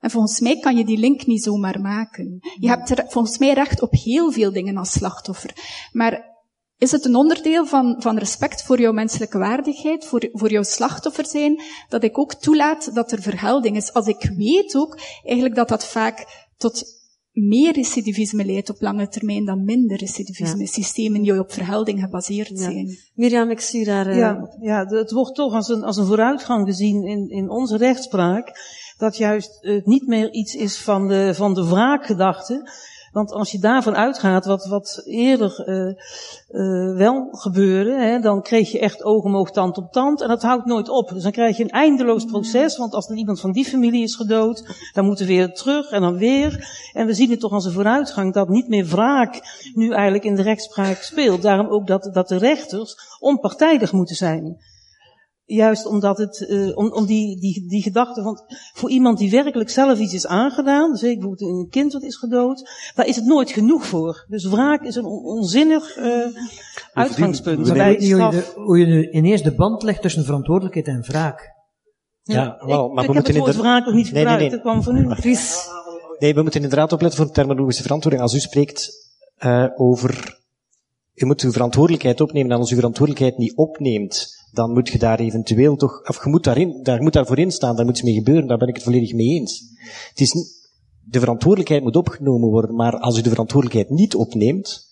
En 0.00 0.10
volgens 0.10 0.40
mij 0.40 0.58
kan 0.58 0.76
je 0.76 0.84
die 0.84 0.98
link 0.98 1.26
niet 1.26 1.42
zomaar 1.42 1.80
maken. 1.80 2.38
Je 2.58 2.68
hebt 2.68 2.90
er 2.90 3.04
volgens 3.08 3.38
mij 3.38 3.52
recht 3.52 3.82
op 3.82 3.92
heel 3.92 4.32
veel 4.32 4.52
dingen 4.52 4.76
als 4.76 4.92
slachtoffer. 4.92 5.50
Maar 5.92 6.35
is 6.78 6.90
het 6.90 7.04
een 7.04 7.16
onderdeel 7.16 7.66
van, 7.66 7.96
van 7.98 8.18
respect 8.18 8.62
voor 8.62 8.80
jouw 8.80 8.92
menselijke 8.92 9.38
waardigheid, 9.38 10.04
voor, 10.04 10.28
voor 10.32 10.50
jouw 10.50 10.62
slachtoffer 10.62 11.26
zijn, 11.26 11.62
dat 11.88 12.02
ik 12.02 12.18
ook 12.18 12.34
toelaat 12.34 12.94
dat 12.94 13.12
er 13.12 13.22
verhelding 13.22 13.76
is. 13.76 13.92
Als 13.92 14.06
ik 14.06 14.32
weet 14.36 14.76
ook 14.76 14.98
eigenlijk 15.22 15.54
dat 15.54 15.68
dat 15.68 15.86
vaak 15.86 16.46
tot 16.56 16.84
meer 17.32 17.72
recidivisme 17.72 18.44
leidt 18.44 18.70
op 18.70 18.80
lange 18.80 19.08
termijn 19.08 19.44
dan 19.44 19.64
minder 19.64 19.96
recidivisme. 19.96 20.60
Ja. 20.60 20.66
Systemen 20.66 21.22
die 21.22 21.38
op 21.38 21.52
verhelding 21.52 22.00
gebaseerd 22.00 22.58
zijn. 22.58 22.98
Mirjam, 23.14 23.50
ik 23.50 23.60
zie 23.60 23.84
daar... 23.84 24.08
Uh... 24.08 24.16
Ja, 24.16 24.56
ja, 24.60 24.84
het 24.86 25.10
wordt 25.10 25.34
toch 25.34 25.52
als 25.52 25.68
een, 25.68 25.82
als 25.82 25.96
een 25.96 26.06
vooruitgang 26.06 26.66
gezien 26.66 27.04
in, 27.04 27.28
in 27.30 27.50
onze 27.50 27.76
rechtspraak, 27.76 28.52
dat 28.98 29.16
juist 29.16 29.58
uh, 29.60 29.84
niet 29.84 30.06
meer 30.06 30.32
iets 30.32 30.54
is 30.54 30.78
van 30.78 31.08
de, 31.08 31.34
van 31.34 31.54
de 31.54 31.66
wraakgedachte, 31.66 32.70
want 33.16 33.32
als 33.32 33.50
je 33.50 33.58
daarvan 33.58 33.96
uitgaat, 33.96 34.46
wat, 34.46 34.66
wat 34.66 35.02
eerder 35.04 35.64
uh, 35.68 35.94
uh, 36.50 36.96
wel 36.96 37.28
gebeurde, 37.30 37.92
hè, 37.92 38.20
dan 38.20 38.42
kreeg 38.42 38.72
je 38.72 38.78
echt 38.78 39.04
oog 39.04 39.24
om 39.24 39.36
oog, 39.36 39.50
tand 39.50 39.78
op 39.78 39.92
tand. 39.92 40.20
En 40.20 40.28
dat 40.28 40.42
houdt 40.42 40.64
nooit 40.64 40.88
op. 40.88 41.08
Dus 41.08 41.22
dan 41.22 41.32
krijg 41.32 41.56
je 41.56 41.62
een 41.62 41.70
eindeloos 41.70 42.24
proces. 42.24 42.76
Want 42.76 42.94
als 42.94 43.08
er 43.08 43.16
iemand 43.16 43.40
van 43.40 43.52
die 43.52 43.64
familie 43.64 44.02
is 44.02 44.14
gedood, 44.14 44.90
dan 44.92 45.04
moeten 45.04 45.26
we 45.26 45.32
weer 45.32 45.52
terug 45.52 45.90
en 45.90 46.00
dan 46.00 46.16
weer. 46.16 46.68
En 46.92 47.06
we 47.06 47.14
zien 47.14 47.30
het 47.30 47.40
toch 47.40 47.52
als 47.52 47.64
een 47.64 47.72
vooruitgang 47.72 48.32
dat 48.32 48.48
niet 48.48 48.68
meer 48.68 48.86
wraak 48.86 49.40
nu 49.74 49.92
eigenlijk 49.92 50.24
in 50.24 50.34
de 50.34 50.42
rechtspraak 50.42 50.96
speelt. 50.96 51.42
Daarom 51.42 51.66
ook 51.66 51.86
dat, 51.86 52.10
dat 52.12 52.28
de 52.28 52.36
rechters 52.36 52.96
onpartijdig 53.20 53.92
moeten 53.92 54.16
zijn. 54.16 54.58
Juist 55.48 55.86
omdat 55.86 56.18
het, 56.18 56.46
uh, 56.48 56.76
om, 56.76 56.92
om 56.92 57.06
die, 57.06 57.40
die, 57.40 57.68
die 57.68 57.82
gedachte 57.82 58.22
van, 58.22 58.40
voor 58.74 58.90
iemand 58.90 59.18
die 59.18 59.30
werkelijk 59.30 59.70
zelf 59.70 59.98
iets 59.98 60.14
is 60.14 60.26
aangedaan, 60.26 60.96
zeker 60.96 61.18
bijvoorbeeld 61.18 61.50
een 61.50 61.68
kind 61.70 61.92
wat 61.92 62.02
is 62.02 62.16
gedood, 62.16 62.70
daar 62.94 63.06
is 63.06 63.16
het 63.16 63.24
nooit 63.24 63.50
genoeg 63.50 63.86
voor. 63.86 64.24
Dus 64.28 64.44
wraak 64.44 64.82
is 64.82 64.94
een 64.94 65.04
onzinnig 65.04 65.96
uh, 65.96 66.26
uitgangspunt. 66.92 67.68
Ik 67.68 67.74
weet 67.74 67.98
niet 67.98 68.12
hoe 68.12 68.22
je, 68.22 68.30
de, 68.30 68.52
hoe 68.54 68.78
je 68.78 68.86
nu 68.86 69.10
ineens 69.10 69.42
de 69.42 69.54
band 69.54 69.82
legt 69.82 70.02
tussen 70.02 70.24
verantwoordelijkheid 70.24 70.86
en 70.86 71.02
wraak. 71.02 71.54
Ja, 72.22 72.56
wel, 72.66 72.88
maar 72.88 73.04
ik, 73.04 73.10
we 73.10 73.16
ik 73.16 73.24
moeten 73.24 73.34
heb 73.34 73.44
het 73.44 73.54
woord 73.54 73.66
wraak 73.66 73.84
nog 73.84 73.94
niet 73.94 74.06
gebruikt, 74.06 74.30
nee, 74.30 74.38
nee, 74.38 74.48
nee. 74.48 74.60
dat 74.60 74.60
kwam 74.60 74.82
van 74.82 74.96
u. 74.96 75.14
Nee, 76.18 76.34
we 76.34 76.42
moeten 76.42 76.62
inderdaad 76.62 76.92
opletten 76.92 77.18
voor 77.24 77.34
terminologische 77.34 77.82
verantwoording. 77.82 78.22
Als 78.22 78.34
u 78.34 78.38
spreekt 78.38 78.90
uh, 79.44 79.66
over, 79.76 80.40
u 81.14 81.26
moet 81.26 81.40
uw 81.40 81.52
verantwoordelijkheid 81.52 82.20
opnemen, 82.20 82.50
en 82.50 82.58
als 82.58 82.70
u 82.70 82.74
verantwoordelijkheid 82.74 83.38
niet 83.38 83.56
opneemt, 83.56 84.35
dan 84.56 84.72
moet 84.72 84.88
je 84.88 84.98
daar 84.98 85.18
eventueel 85.18 85.76
toch, 85.76 86.08
of 86.08 86.24
je 86.24 86.30
moet 86.30 86.44
daarin, 86.44 86.82
daar 86.82 87.02
moet 87.02 87.12
daarvoor 87.12 87.38
in 87.38 87.50
staan, 87.50 87.76
daar 87.76 87.84
moet 87.84 87.94
iets 87.94 88.02
mee 88.02 88.14
gebeuren, 88.14 88.46
daar 88.46 88.58
ben 88.58 88.68
ik 88.68 88.74
het 88.74 88.84
volledig 88.84 89.12
mee 89.12 89.26
eens. 89.26 89.62
Het 90.08 90.20
is 90.20 90.32
de 91.00 91.18
verantwoordelijkheid 91.18 91.82
moet 91.82 91.96
opgenomen 91.96 92.48
worden, 92.48 92.76
maar 92.76 92.98
als 92.98 93.18
u 93.18 93.22
de 93.22 93.28
verantwoordelijkheid 93.28 93.98
niet 93.98 94.14
opneemt, 94.14 94.84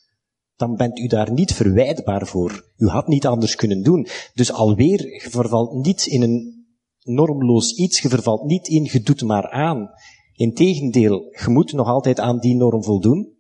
dan 0.57 0.77
bent 0.77 0.99
u 0.99 1.07
daar 1.07 1.33
niet 1.33 1.53
verwijtbaar 1.53 2.27
voor. 2.27 2.73
U 2.77 2.87
had 2.87 3.07
niet 3.07 3.27
anders 3.27 3.57
kunnen 3.57 3.83
doen. 3.83 4.07
Dus 4.35 4.53
alweer, 4.53 5.23
je 5.23 5.31
vervalt 5.31 5.73
niet 5.73 6.07
in 6.07 6.23
een 6.23 6.67
normloos 7.03 7.75
iets, 7.75 8.01
je 8.01 8.09
vervalt 8.09 8.45
niet 8.45 8.69
in, 8.69 8.89
je 8.93 9.01
doet 9.01 9.23
maar 9.23 9.51
aan. 9.51 9.91
Integendeel, 10.33 11.21
je 11.45 11.51
moet 11.51 11.73
nog 11.73 11.87
altijd 11.87 12.21
aan 12.21 12.39
die 12.39 12.57
norm 12.57 12.85
voldoen. 12.85 13.33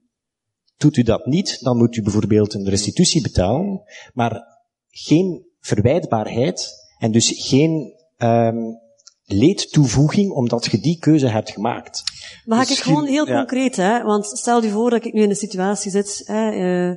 Doet 0.76 0.96
u 0.96 1.02
dat 1.02 1.26
niet, 1.26 1.58
dan 1.60 1.76
moet 1.76 1.96
u 1.96 2.02
bijvoorbeeld 2.02 2.54
een 2.54 2.68
restitutie 2.68 3.22
betalen, 3.22 3.82
maar 4.12 4.42
geen 4.88 5.52
verwijtbaarheid 5.64 6.72
en 6.98 7.12
dus 7.12 7.32
geen 7.36 7.92
um, 8.18 8.78
leedtoevoeging 9.24 10.30
omdat 10.30 10.64
je 10.64 10.78
die 10.78 10.98
keuze 10.98 11.26
hebt 11.26 11.50
gemaakt. 11.50 12.02
Mag 12.44 12.70
ik 12.70 12.78
gewoon 12.78 13.06
heel 13.06 13.26
concreet, 13.26 13.76
hè? 13.76 14.02
Want 14.02 14.26
stel 14.26 14.62
je 14.62 14.70
voor 14.70 14.90
dat 14.90 15.04
ik 15.04 15.12
nu 15.12 15.22
in 15.22 15.30
een 15.30 15.36
situatie 15.36 15.90
zit, 15.90 16.22
hè, 16.24 16.52
uh, 16.52 16.96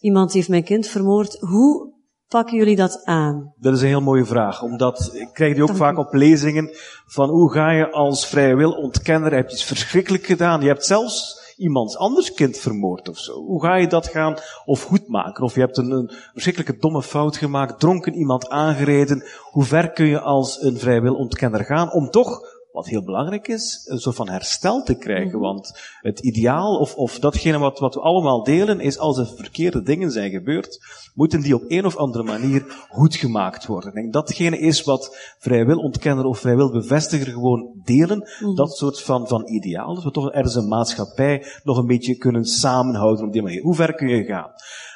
iemand 0.00 0.32
heeft 0.32 0.48
mijn 0.48 0.64
kind 0.64 0.86
vermoord. 0.86 1.36
Hoe 1.40 1.92
pakken 2.28 2.56
jullie 2.56 2.76
dat 2.76 3.04
aan? 3.04 3.54
Dat 3.58 3.74
is 3.74 3.80
een 3.80 3.86
heel 3.86 4.00
mooie 4.00 4.24
vraag, 4.24 4.62
omdat 4.62 5.10
ik 5.14 5.28
krijg 5.32 5.54
die 5.54 5.62
ook 5.62 5.76
vaak 5.76 5.98
op 5.98 6.12
lezingen 6.12 6.70
van 7.06 7.28
hoe 7.28 7.52
ga 7.52 7.70
je 7.70 7.90
als 7.90 8.26
vrije 8.26 8.56
wil 8.56 8.72
ontkenner, 8.72 9.34
heb 9.34 9.48
je 9.48 9.54
iets 9.54 9.64
verschrikkelijk 9.64 10.26
gedaan. 10.26 10.60
Je 10.60 10.66
hebt 10.66 10.86
zelfs 10.86 11.41
iemands 11.56 11.96
anders 11.96 12.34
kind 12.34 12.58
vermoord 12.58 13.08
of 13.08 13.18
zo. 13.18 13.44
Hoe 13.44 13.62
ga 13.62 13.76
je 13.76 13.86
dat 13.86 14.08
gaan 14.08 14.36
of 14.64 14.82
goed 14.82 15.08
maken? 15.08 15.44
Of 15.44 15.54
je 15.54 15.60
hebt 15.60 15.76
een, 15.76 15.90
een 15.90 16.10
verschrikkelijke 16.32 16.80
domme 16.80 17.02
fout 17.02 17.36
gemaakt, 17.36 17.80
dronken 17.80 18.14
iemand 18.14 18.48
aangereden. 18.48 19.24
Hoe 19.50 19.64
ver 19.64 19.90
kun 19.90 20.06
je 20.06 20.20
als 20.20 20.62
een 20.62 20.78
vrijwil 20.78 21.14
ontkenner 21.14 21.64
gaan 21.64 21.92
om 21.92 22.10
toch 22.10 22.51
wat 22.72 22.86
heel 22.86 23.04
belangrijk 23.04 23.48
is, 23.48 23.86
een 23.88 23.98
soort 23.98 24.16
van 24.16 24.28
herstel 24.28 24.82
te 24.82 24.94
krijgen. 24.94 25.38
Mhm. 25.38 25.38
Want 25.38 25.72
het 26.00 26.20
ideaal, 26.20 26.78
of, 26.78 26.94
of 26.94 27.18
datgene 27.18 27.58
wat, 27.58 27.78
wat 27.78 27.94
we 27.94 28.00
allemaal 28.00 28.42
delen, 28.42 28.80
is 28.80 28.98
als 28.98 29.18
er 29.18 29.26
verkeerde 29.26 29.82
dingen 29.82 30.10
zijn 30.10 30.30
gebeurd, 30.30 30.78
moeten 31.14 31.40
die 31.40 31.54
op 31.54 31.64
een 31.68 31.86
of 31.86 31.96
andere 31.96 32.24
manier 32.24 32.86
goed 32.88 33.16
gemaakt 33.16 33.66
worden. 33.66 33.92
En 33.92 34.10
datgene 34.10 34.58
is 34.58 34.82
wat 34.82 35.34
vrijwilontkenner 35.38 36.24
of 36.24 36.38
vrijwilbevestiger 36.38 37.32
gewoon 37.32 37.80
delen, 37.84 38.28
mhm. 38.40 38.54
dat 38.54 38.76
soort 38.76 39.02
van, 39.02 39.28
van 39.28 39.48
ideaal. 39.48 39.94
Dat 39.94 40.04
we 40.04 40.10
toch 40.10 40.30
ergens 40.30 40.54
een 40.54 40.68
maatschappij 40.68 41.44
nog 41.64 41.78
een 41.78 41.86
beetje 41.86 42.16
kunnen 42.16 42.44
samenhouden 42.44 43.26
op 43.26 43.32
die 43.32 43.42
manier. 43.42 43.62
Hoe 43.62 43.74
ver 43.74 43.94
kun 43.94 44.08
je 44.08 44.24
gaan? 44.24 44.50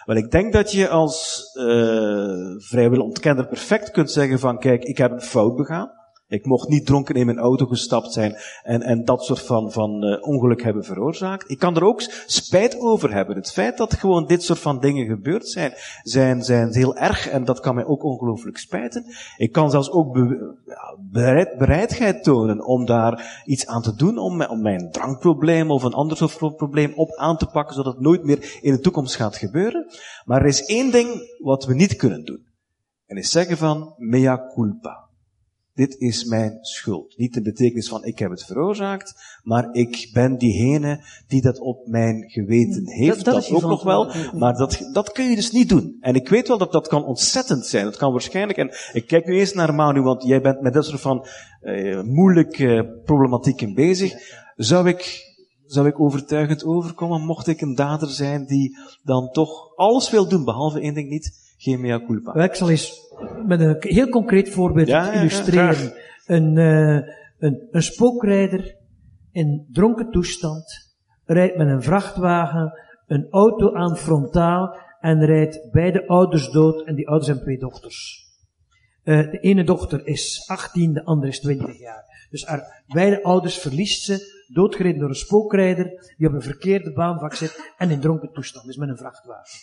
Wel, 0.04 0.16
ik 0.16 0.30
denk 0.30 0.52
dat 0.52 0.72
je 0.72 0.88
als 0.88 1.50
uh, 1.54 2.54
vrijwilontkenner 2.58 3.46
perfect 3.46 3.90
kunt 3.90 4.10
zeggen 4.10 4.38
van, 4.38 4.58
kijk, 4.58 4.84
ik 4.84 4.98
heb 4.98 5.10
een 5.10 5.20
fout 5.20 5.56
begaan. 5.56 5.90
Ik 6.28 6.46
mocht 6.46 6.68
niet 6.68 6.86
dronken 6.86 7.14
in 7.14 7.26
mijn 7.26 7.38
auto 7.38 7.66
gestapt 7.66 8.12
zijn 8.12 8.36
en, 8.62 8.82
en 8.82 9.04
dat 9.04 9.24
soort 9.24 9.40
van, 9.40 9.72
van 9.72 10.04
uh, 10.04 10.28
ongeluk 10.28 10.62
hebben 10.62 10.84
veroorzaakt. 10.84 11.50
Ik 11.50 11.58
kan 11.58 11.76
er 11.76 11.84
ook 11.84 12.00
spijt 12.26 12.80
over 12.80 13.12
hebben. 13.12 13.36
Het 13.36 13.52
feit 13.52 13.76
dat 13.76 13.94
gewoon 13.94 14.26
dit 14.26 14.42
soort 14.42 14.58
van 14.58 14.80
dingen 14.80 15.06
gebeurd 15.06 15.48
zijn, 15.48 15.72
zijn, 16.02 16.42
zijn 16.42 16.74
heel 16.74 16.96
erg 16.96 17.28
en 17.28 17.44
dat 17.44 17.60
kan 17.60 17.74
mij 17.74 17.84
ook 17.84 18.04
ongelooflijk 18.04 18.58
spijten. 18.58 19.04
Ik 19.36 19.52
kan 19.52 19.70
zelfs 19.70 19.90
ook 19.90 20.12
be, 20.12 20.54
bereid, 21.10 21.58
bereidheid 21.58 22.22
tonen 22.22 22.64
om 22.64 22.84
daar 22.84 23.42
iets 23.44 23.66
aan 23.66 23.82
te 23.82 23.94
doen, 23.94 24.18
om, 24.18 24.42
om 24.42 24.62
mijn 24.62 24.90
drankprobleem 24.90 25.70
of 25.70 25.82
een 25.82 25.94
ander 25.94 26.16
soort 26.16 26.56
probleem 26.56 26.92
op 26.94 27.16
aan 27.16 27.36
te 27.36 27.46
pakken, 27.46 27.74
zodat 27.74 27.92
het 27.92 28.02
nooit 28.02 28.24
meer 28.24 28.58
in 28.60 28.72
de 28.72 28.80
toekomst 28.80 29.16
gaat 29.16 29.36
gebeuren. 29.36 29.86
Maar 30.24 30.40
er 30.40 30.46
is 30.46 30.64
één 30.64 30.90
ding 30.90 31.08
wat 31.38 31.64
we 31.64 31.74
niet 31.74 31.96
kunnen 31.96 32.24
doen. 32.24 32.44
En 33.06 33.16
is 33.16 33.30
zeggen 33.30 33.56
van 33.56 33.94
mea 33.96 34.52
culpa 34.54 35.05
dit 35.76 35.96
is 35.98 36.24
mijn 36.24 36.58
schuld. 36.60 37.14
Niet 37.16 37.34
de 37.34 37.42
betekenis 37.42 37.88
van 37.88 38.04
ik 38.04 38.18
heb 38.18 38.30
het 38.30 38.44
veroorzaakt, 38.44 39.14
maar 39.42 39.68
ik 39.72 40.10
ben 40.12 40.38
diegene 40.38 41.04
die 41.28 41.42
dat 41.42 41.58
op 41.58 41.86
mijn 41.86 42.30
geweten 42.30 42.88
heeft. 42.88 43.24
Dat, 43.24 43.34
dat, 43.34 43.50
ook 43.50 43.62
nog 43.62 43.82
wel. 43.82 44.12
Maar 44.34 44.56
dat, 44.56 44.88
dat 44.92 45.12
kun 45.12 45.30
je 45.30 45.36
dus 45.36 45.50
niet 45.50 45.68
doen. 45.68 45.96
En 46.00 46.14
ik 46.14 46.28
weet 46.28 46.48
wel 46.48 46.58
dat 46.58 46.72
dat 46.72 46.88
kan 46.88 47.04
ontzettend 47.04 47.66
zijn. 47.66 47.84
Dat 47.84 47.96
kan 47.96 48.12
waarschijnlijk, 48.12 48.58
en 48.58 48.70
ik 48.92 49.06
kijk 49.06 49.26
nu 49.26 49.38
eens 49.38 49.52
naar 49.52 49.74
Manu, 49.74 50.02
want 50.02 50.22
jij 50.22 50.40
bent 50.40 50.60
met 50.60 50.72
dat 50.72 50.84
soort 50.84 51.00
van 51.00 51.26
uh, 51.62 52.02
moeilijke 52.02 53.00
problematieken 53.04 53.74
bezig. 53.74 54.14
Zou 54.56 54.88
ik 54.88 55.24
zou 55.66 55.86
ik 55.86 56.00
overtuigend 56.00 56.64
overkomen, 56.64 57.20
mocht 57.20 57.46
ik 57.46 57.60
een 57.60 57.74
dader 57.74 58.08
zijn 58.08 58.46
die 58.46 58.78
dan 59.02 59.30
toch 59.30 59.76
alles 59.76 60.10
wil 60.10 60.28
doen, 60.28 60.44
behalve 60.44 60.80
één 60.80 60.94
ding 60.94 61.08
niet, 61.08 61.45
geen 61.56 61.80
mea 61.80 62.04
culpa. 62.06 62.34
Ik 62.34 62.54
zal 62.54 62.70
eens 62.70 62.92
met 63.46 63.60
een 63.60 63.76
heel 63.78 64.08
concreet 64.08 64.50
voorbeeld 64.50 64.88
illustreren. 64.88 65.92
een, 66.26 66.56
uh, 66.56 67.00
een, 67.38 67.68
een 67.70 67.82
spookrijder 67.82 68.76
in 69.30 69.66
dronken 69.72 70.10
toestand 70.10 70.94
rijdt 71.24 71.56
met 71.56 71.68
een 71.68 71.82
vrachtwagen 71.82 72.72
een 73.06 73.26
auto 73.30 73.74
aan 73.74 73.96
frontaal 73.96 74.76
en 75.00 75.24
rijdt 75.24 75.68
beide 75.72 76.06
ouders 76.06 76.50
dood 76.50 76.86
en 76.86 76.94
die 76.94 77.06
ouders 77.06 77.26
hebben 77.26 77.44
twee 77.44 77.58
dochters. 77.58 78.24
Uh, 79.04 79.30
de 79.30 79.38
ene 79.38 79.64
dochter 79.64 80.06
is 80.06 80.44
18, 80.46 80.92
de 80.92 81.04
andere 81.04 81.32
is 81.32 81.40
20 81.40 81.78
jaar. 81.78 82.26
Dus 82.30 82.44
haar 82.44 82.84
beide 82.86 83.22
ouders 83.22 83.58
verliest 83.58 84.02
ze, 84.02 84.44
doodgereden 84.52 85.00
door 85.00 85.08
een 85.08 85.14
spookrijder, 85.14 86.14
die 86.16 86.28
op 86.28 86.34
een 86.34 86.42
verkeerde 86.42 86.92
baanvak 86.92 87.34
zit 87.34 87.72
en 87.76 87.90
in 87.90 88.00
dronken 88.00 88.32
toestand 88.32 88.68
is 88.68 88.76
met 88.76 88.88
een 88.88 88.96
vrachtwagen. 88.96 89.58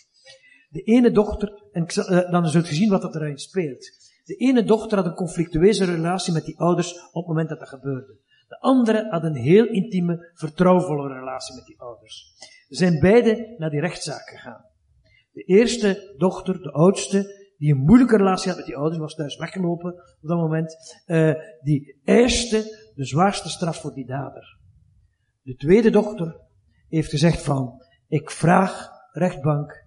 De 0.74 0.82
ene 0.82 1.12
dochter, 1.12 1.64
en 1.72 1.86
uh, 1.96 2.32
dan 2.32 2.48
zult 2.48 2.68
je 2.68 2.76
zien 2.76 2.90
wat 2.90 3.02
dat 3.02 3.16
erin 3.16 3.38
speelt. 3.38 3.92
De 4.24 4.36
ene 4.36 4.64
dochter 4.64 4.98
had 4.98 5.06
een 5.06 5.14
conflictueuze 5.14 5.86
relatie 5.86 6.34
met 6.34 6.46
die 6.46 6.60
ouders 6.60 6.94
op 6.94 7.14
het 7.14 7.28
moment 7.28 7.50
dat 7.50 7.60
dat 7.60 7.70
gebeurde. 7.70 8.18
De 8.48 8.60
andere 8.60 9.08
had 9.10 9.24
een 9.24 9.36
heel 9.36 9.68
intieme, 9.68 10.32
vertrouwvolle 10.34 11.14
relatie 11.14 11.56
met 11.56 11.66
die 11.66 11.80
ouders. 11.80 12.34
Ze 12.68 12.76
zijn 12.76 13.00
beide 13.00 13.56
naar 13.58 13.70
die 13.70 13.80
rechtszaak 13.80 14.30
gegaan. 14.30 14.66
De 15.32 15.44
eerste 15.44 16.14
dochter, 16.18 16.62
de 16.62 16.72
oudste, 16.72 17.52
die 17.58 17.74
een 17.74 17.84
moeilijke 17.86 18.18
relatie 18.18 18.48
had 18.48 18.58
met 18.58 18.66
die 18.66 18.76
ouders, 18.78 19.00
was 19.00 19.16
thuis 19.16 19.38
weggelopen 19.38 19.94
op 19.94 20.28
dat 20.28 20.38
moment, 20.38 20.76
uh, 21.08 21.34
die 21.62 22.00
eiste 22.04 22.92
de 22.96 23.06
zwaarste 23.06 23.50
straf 23.50 23.82
voor 23.82 23.94
die 23.94 24.06
dader. 24.06 24.58
De 25.42 25.56
tweede 25.56 25.90
dochter 25.90 26.42
heeft 26.90 27.10
gezegd 27.10 27.44
van, 27.44 27.82
ik 28.08 28.32
vraag 28.32 28.90
rechtbank 29.12 29.83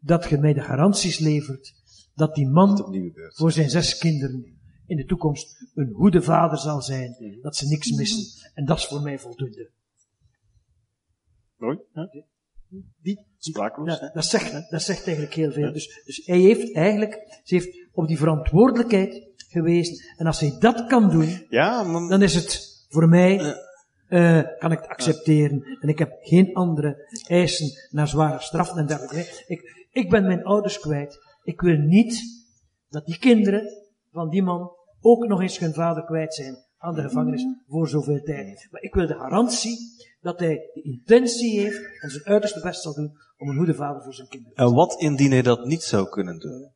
dat 0.00 0.28
je 0.28 0.38
mij 0.38 0.52
de 0.52 0.60
garanties 0.60 1.18
levert 1.18 1.74
dat 2.14 2.34
die 2.34 2.48
man 2.48 2.94
voor 3.34 3.52
zijn 3.52 3.70
zes 3.70 3.98
kinderen 3.98 4.56
in 4.86 4.96
de 4.96 5.04
toekomst 5.04 5.70
een 5.74 5.92
goede 5.92 6.22
vader 6.22 6.58
zal 6.58 6.82
zijn, 6.82 7.16
mhm. 7.18 7.40
dat 7.40 7.56
ze 7.56 7.66
niks 7.66 7.90
missen. 7.90 8.50
En 8.54 8.64
dat 8.64 8.78
is 8.78 8.86
voor 8.86 9.02
mij 9.02 9.18
voldoende. 9.18 9.70
Mooi, 11.56 11.78
Die, 13.02 13.26
sprakeloos. 13.38 13.98
Ja, 14.00 14.10
dat, 14.14 14.24
zegt, 14.24 14.70
dat 14.70 14.82
zegt 14.82 15.06
eigenlijk 15.06 15.34
heel 15.34 15.52
veel. 15.52 15.72
Dus, 15.72 16.02
dus 16.04 16.26
hij 16.26 16.38
heeft 16.38 16.74
eigenlijk, 16.74 17.40
ze 17.44 17.54
heeft 17.54 17.88
op 17.92 18.06
die 18.06 18.18
verantwoordelijkheid 18.18 19.34
gewezen. 19.48 20.04
En 20.16 20.26
als 20.26 20.40
hij 20.40 20.56
dat 20.58 20.86
kan 20.86 21.10
doen, 21.10 21.46
ja, 21.48 21.82
dan 22.08 22.22
is 22.22 22.34
het 22.34 22.76
voor 22.88 23.08
mij, 23.08 23.56
uh, 24.08 24.42
kan 24.58 24.72
ik 24.72 24.78
het 24.78 24.88
accepteren. 24.88 25.78
En 25.80 25.88
ik 25.88 25.98
heb 25.98 26.16
geen 26.20 26.54
andere 26.54 27.20
eisen 27.28 27.70
naar 27.90 28.08
zware 28.08 28.40
straffen 28.40 28.78
en 28.78 28.86
dergelijke. 28.86 29.44
Ik, 29.46 29.85
ik 29.96 30.10
ben 30.10 30.26
mijn 30.26 30.44
ouders 30.44 30.78
kwijt. 30.78 31.18
Ik 31.42 31.60
wil 31.60 31.76
niet 31.76 32.22
dat 32.88 33.06
die 33.06 33.18
kinderen 33.18 33.62
van 34.10 34.28
die 34.28 34.42
man 34.42 34.70
ook 35.00 35.26
nog 35.26 35.40
eens 35.40 35.58
hun 35.58 35.74
vader 35.74 36.04
kwijt 36.04 36.34
zijn 36.34 36.56
aan 36.78 36.94
de 36.94 37.02
gevangenis 37.02 37.46
voor 37.66 37.88
zoveel 37.88 38.22
tijd. 38.22 38.68
Maar 38.70 38.82
ik 38.82 38.94
wil 38.94 39.06
de 39.06 39.14
garantie 39.14 39.78
dat 40.20 40.38
hij 40.38 40.70
de 40.72 40.82
intentie 40.82 41.60
heeft 41.60 42.02
en 42.02 42.10
zijn 42.10 42.24
uiterste 42.24 42.60
best 42.60 42.82
zal 42.82 42.94
doen 42.94 43.12
om 43.36 43.48
een 43.48 43.56
goede 43.56 43.74
vader 43.74 44.02
voor 44.02 44.14
zijn 44.14 44.28
kinderen 44.28 44.54
te 44.54 44.62
zijn. 44.62 44.72
En 44.72 44.76
wat 44.76 45.00
indien 45.00 45.30
hij 45.30 45.42
dat 45.42 45.64
niet 45.64 45.82
zou 45.82 46.08
kunnen 46.08 46.38
doen? 46.38 46.70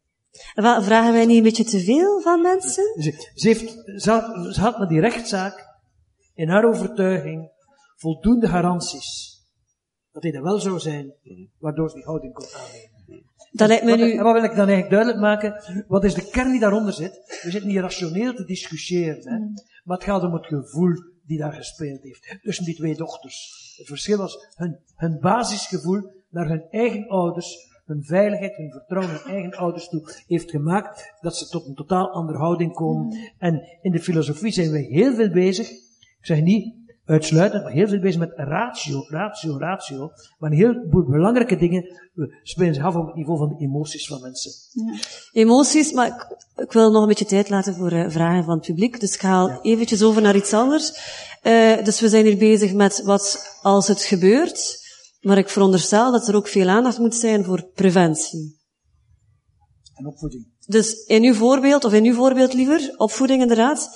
Vragen 0.82 1.12
wij 1.12 1.26
niet 1.26 1.36
een 1.36 1.42
beetje 1.42 1.64
te 1.64 1.80
veel 1.80 2.20
van 2.20 2.42
mensen? 2.42 3.02
Ze, 3.02 3.30
ze, 3.34 3.48
heeft, 3.48 3.82
ze, 4.02 4.10
had, 4.10 4.54
ze 4.54 4.60
had 4.60 4.78
met 4.78 4.88
die 4.88 5.00
rechtszaak 5.00 5.66
in 6.34 6.48
haar 6.48 6.64
overtuiging 6.64 7.50
voldoende 7.96 8.48
garanties 8.48 9.38
dat 10.12 10.22
hij 10.22 10.32
er 10.32 10.42
wel 10.42 10.58
zou 10.58 10.78
zijn, 10.78 11.14
waardoor 11.58 11.88
ze 11.88 11.94
die 11.94 12.04
houding 12.04 12.34
kon 12.34 12.46
aannemen. 12.54 12.99
Dat 13.50 13.68
lijkt 13.68 13.84
me 13.84 13.96
nu... 13.96 14.20
wat 14.20 14.32
wil 14.32 14.44
ik 14.44 14.56
dan 14.56 14.68
eigenlijk 14.68 14.90
duidelijk 14.90 15.20
maken? 15.20 15.84
Wat 15.88 16.04
is 16.04 16.14
de 16.14 16.30
kern 16.30 16.50
die 16.50 16.60
daaronder 16.60 16.92
zit? 16.92 17.40
We 17.42 17.50
zitten 17.50 17.68
niet 17.70 17.78
rationeel 17.78 18.34
te 18.34 18.44
discussiëren, 18.44 19.28
hè? 19.28 19.38
Mm. 19.38 19.54
maar 19.84 19.96
het 19.96 20.06
gaat 20.06 20.22
om 20.22 20.32
het 20.32 20.46
gevoel 20.46 20.92
die 21.26 21.38
daar 21.38 21.52
gespeeld 21.52 22.02
heeft. 22.02 22.38
Tussen 22.42 22.64
die 22.64 22.74
twee 22.74 22.96
dochters. 22.96 23.74
Het 23.76 23.86
verschil 23.86 24.18
was 24.18 24.46
hun, 24.54 24.78
hun 24.96 25.18
basisgevoel 25.20 26.10
naar 26.30 26.48
hun 26.48 26.64
eigen 26.70 27.08
ouders, 27.08 27.68
hun 27.84 28.04
veiligheid, 28.04 28.56
hun 28.56 28.70
vertrouwen 28.70 29.14
in 29.14 29.32
eigen 29.32 29.54
ouders 29.54 29.88
toe 29.88 30.14
heeft 30.26 30.50
gemaakt 30.50 31.14
dat 31.20 31.36
ze 31.36 31.48
tot 31.48 31.66
een 31.66 31.74
totaal 31.74 32.10
andere 32.10 32.38
houding 32.38 32.72
komen. 32.72 33.06
Mm. 33.06 33.30
En 33.38 33.78
in 33.82 33.92
de 33.92 34.00
filosofie 34.00 34.52
zijn 34.52 34.70
we 34.70 34.78
heel 34.78 35.14
veel 35.14 35.30
bezig, 35.30 35.70
ik 35.70 36.26
zeg 36.26 36.40
niet 36.40 36.74
uitsluitend, 37.10 37.62
maar 37.62 37.72
heel 37.72 37.88
veel 37.88 38.00
bezig 38.00 38.20
met 38.20 38.32
ratio, 38.34 39.04
ratio, 39.08 39.58
ratio. 39.58 40.10
Maar 40.38 40.50
een 40.50 40.56
heleboel 40.56 41.04
belangrijke 41.04 41.56
dingen 41.56 41.84
spelen 42.42 42.74
zich 42.74 42.84
af 42.84 42.94
op 42.94 43.06
het 43.06 43.14
niveau 43.14 43.38
van 43.38 43.48
de 43.48 43.64
emoties 43.64 44.06
van 44.06 44.20
mensen. 44.20 44.52
Ja. 44.70 44.98
Emoties, 45.32 45.92
maar 45.92 46.06
ik, 46.06 46.36
ik, 46.64 46.72
wil 46.72 46.90
nog 46.90 47.02
een 47.02 47.08
beetje 47.08 47.24
tijd 47.24 47.48
laten 47.48 47.74
voor 47.74 47.92
uh, 47.92 48.10
vragen 48.10 48.44
van 48.44 48.56
het 48.56 48.66
publiek. 48.66 49.00
Dus 49.00 49.14
ik 49.14 49.20
ga 49.20 49.46
ja. 49.46 49.58
eventjes 49.62 50.02
over 50.02 50.22
naar 50.22 50.36
iets 50.36 50.52
anders. 50.52 50.92
Uh, 51.42 51.84
dus 51.84 52.00
we 52.00 52.08
zijn 52.08 52.24
hier 52.24 52.38
bezig 52.38 52.72
met 52.72 53.02
wat 53.04 53.58
als 53.62 53.88
het 53.88 54.02
gebeurt. 54.02 54.78
Maar 55.20 55.38
ik 55.38 55.48
veronderstel 55.48 56.12
dat 56.12 56.28
er 56.28 56.36
ook 56.36 56.48
veel 56.48 56.68
aandacht 56.68 56.98
moet 56.98 57.14
zijn 57.14 57.44
voor 57.44 57.70
preventie. 57.74 58.58
En 59.94 60.06
opvoeding. 60.06 60.48
Dus 60.66 61.04
in 61.04 61.24
uw 61.24 61.34
voorbeeld, 61.34 61.84
of 61.84 61.92
in 61.92 62.04
uw 62.04 62.14
voorbeeld 62.14 62.54
liever, 62.54 62.94
opvoeding 62.96 63.42
inderdaad. 63.42 63.90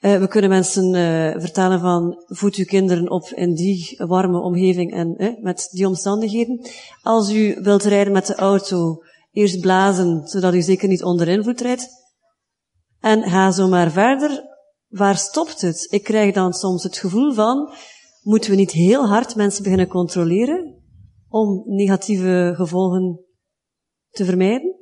Uh, 0.00 0.18
we 0.18 0.28
kunnen 0.28 0.50
mensen 0.50 0.94
uh, 0.94 1.40
vertellen 1.40 1.80
van, 1.80 2.24
voed 2.26 2.54
uw 2.54 2.64
kinderen 2.64 3.10
op 3.10 3.28
in 3.28 3.54
die 3.54 3.94
warme 4.06 4.40
omgeving 4.40 4.92
en 4.92 5.22
uh, 5.22 5.42
met 5.42 5.68
die 5.70 5.86
omstandigheden. 5.86 6.60
Als 7.02 7.32
u 7.32 7.60
wilt 7.62 7.82
rijden 7.82 8.12
met 8.12 8.26
de 8.26 8.34
auto, 8.34 9.02
eerst 9.32 9.60
blazen, 9.60 10.26
zodat 10.28 10.54
u 10.54 10.62
zeker 10.62 10.88
niet 10.88 11.04
onder 11.04 11.28
invloed 11.28 11.60
rijdt. 11.60 11.88
En 13.00 13.22
ga 13.22 13.50
zo 13.50 13.68
maar 13.68 13.90
verder. 13.90 14.44
Waar 14.88 15.16
stopt 15.16 15.60
het? 15.60 15.86
Ik 15.90 16.04
krijg 16.04 16.34
dan 16.34 16.52
soms 16.52 16.82
het 16.82 16.96
gevoel 16.96 17.32
van, 17.32 17.72
moeten 18.22 18.50
we 18.50 18.56
niet 18.56 18.70
heel 18.70 19.08
hard 19.08 19.36
mensen 19.36 19.62
beginnen 19.62 19.88
controleren 19.88 20.82
om 21.28 21.62
negatieve 21.66 22.52
gevolgen 22.56 23.20
te 24.10 24.24
vermijden? 24.24 24.76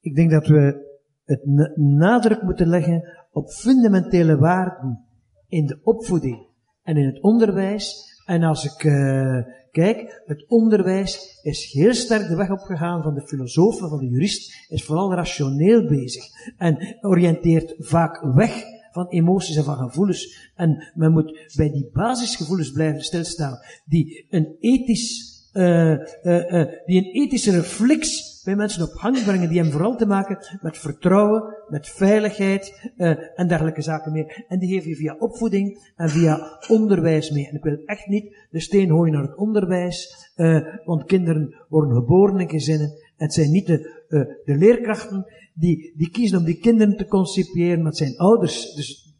Ik 0.00 0.14
denk 0.14 0.30
dat 0.30 0.46
we 0.46 0.90
het 1.24 1.46
nadruk 1.76 2.42
moeten 2.42 2.68
leggen 2.68 3.21
op 3.32 3.50
fundamentele 3.50 4.38
waarden 4.38 5.04
in 5.48 5.66
de 5.66 5.80
opvoeding 5.82 6.46
en 6.82 6.96
in 6.96 7.06
het 7.06 7.22
onderwijs. 7.22 8.10
En 8.24 8.42
als 8.42 8.64
ik 8.64 8.84
uh, 8.84 9.38
kijk, 9.70 10.22
het 10.26 10.44
onderwijs 10.48 11.40
is 11.42 11.72
heel 11.72 11.94
sterk 11.94 12.28
de 12.28 12.36
weg 12.36 12.50
opgegaan 12.50 13.02
van 13.02 13.14
de 13.14 13.26
filosofen, 13.26 13.88
van 13.88 13.98
de 13.98 14.08
jurist, 14.08 14.68
is 14.68 14.84
vooral 14.84 15.14
rationeel 15.14 15.86
bezig 15.86 16.24
en 16.56 16.98
oriënteert 17.00 17.74
vaak 17.78 18.22
weg 18.34 18.64
van 18.92 19.08
emoties 19.08 19.56
en 19.56 19.64
van 19.64 19.76
gevoelens. 19.76 20.50
En 20.54 20.92
men 20.94 21.12
moet 21.12 21.52
bij 21.56 21.70
die 21.70 21.90
basisgevoelens 21.92 22.72
blijven 22.72 23.00
stilstaan, 23.00 23.58
die 23.84 24.26
een 24.30 24.56
ethisch, 24.60 25.30
uh, 25.52 25.90
uh, 25.90 26.64
die 26.86 26.98
een 26.98 27.22
ethische 27.22 27.50
reflex 27.50 28.31
bij 28.44 28.56
mensen 28.56 28.82
op 28.82 28.92
gang 28.92 29.24
brengen 29.24 29.48
die 29.48 29.56
hebben 29.56 29.72
vooral 29.72 29.96
te 29.96 30.06
maken 30.06 30.58
met 30.60 30.78
vertrouwen, 30.78 31.56
met 31.68 31.88
veiligheid 31.88 32.90
uh, 32.96 33.38
en 33.38 33.48
dergelijke 33.48 33.82
zaken 33.82 34.12
meer. 34.12 34.44
En 34.48 34.58
die 34.58 34.68
geven 34.74 34.88
je 34.88 34.96
via 34.96 35.16
opvoeding 35.18 35.92
en 35.96 36.08
via 36.08 36.58
onderwijs 36.68 37.30
mee. 37.30 37.48
En 37.48 37.56
ik 37.56 37.62
wil 37.62 37.82
echt 37.84 38.06
niet 38.06 38.36
de 38.50 38.60
steen 38.60 38.88
gooien 38.88 39.12
naar 39.12 39.22
het 39.22 39.36
onderwijs, 39.36 40.30
uh, 40.36 40.60
want 40.84 41.04
kinderen 41.04 41.54
worden 41.68 41.94
geboren 41.94 42.40
in 42.40 42.48
gezinnen. 42.48 42.88
En 42.88 43.24
het 43.24 43.34
zijn 43.34 43.50
niet 43.50 43.66
de, 43.66 44.04
uh, 44.08 44.20
de 44.44 44.56
leerkrachten 44.56 45.26
die, 45.54 45.92
die 45.96 46.10
kiezen 46.10 46.38
om 46.38 46.44
die 46.44 46.58
kinderen 46.58 46.96
te 46.96 47.06
concipiëren, 47.06 47.78
maar 47.78 47.86
het 47.86 47.96
zijn 47.96 48.16
ouders. 48.16 48.74
Dus, 48.74 49.16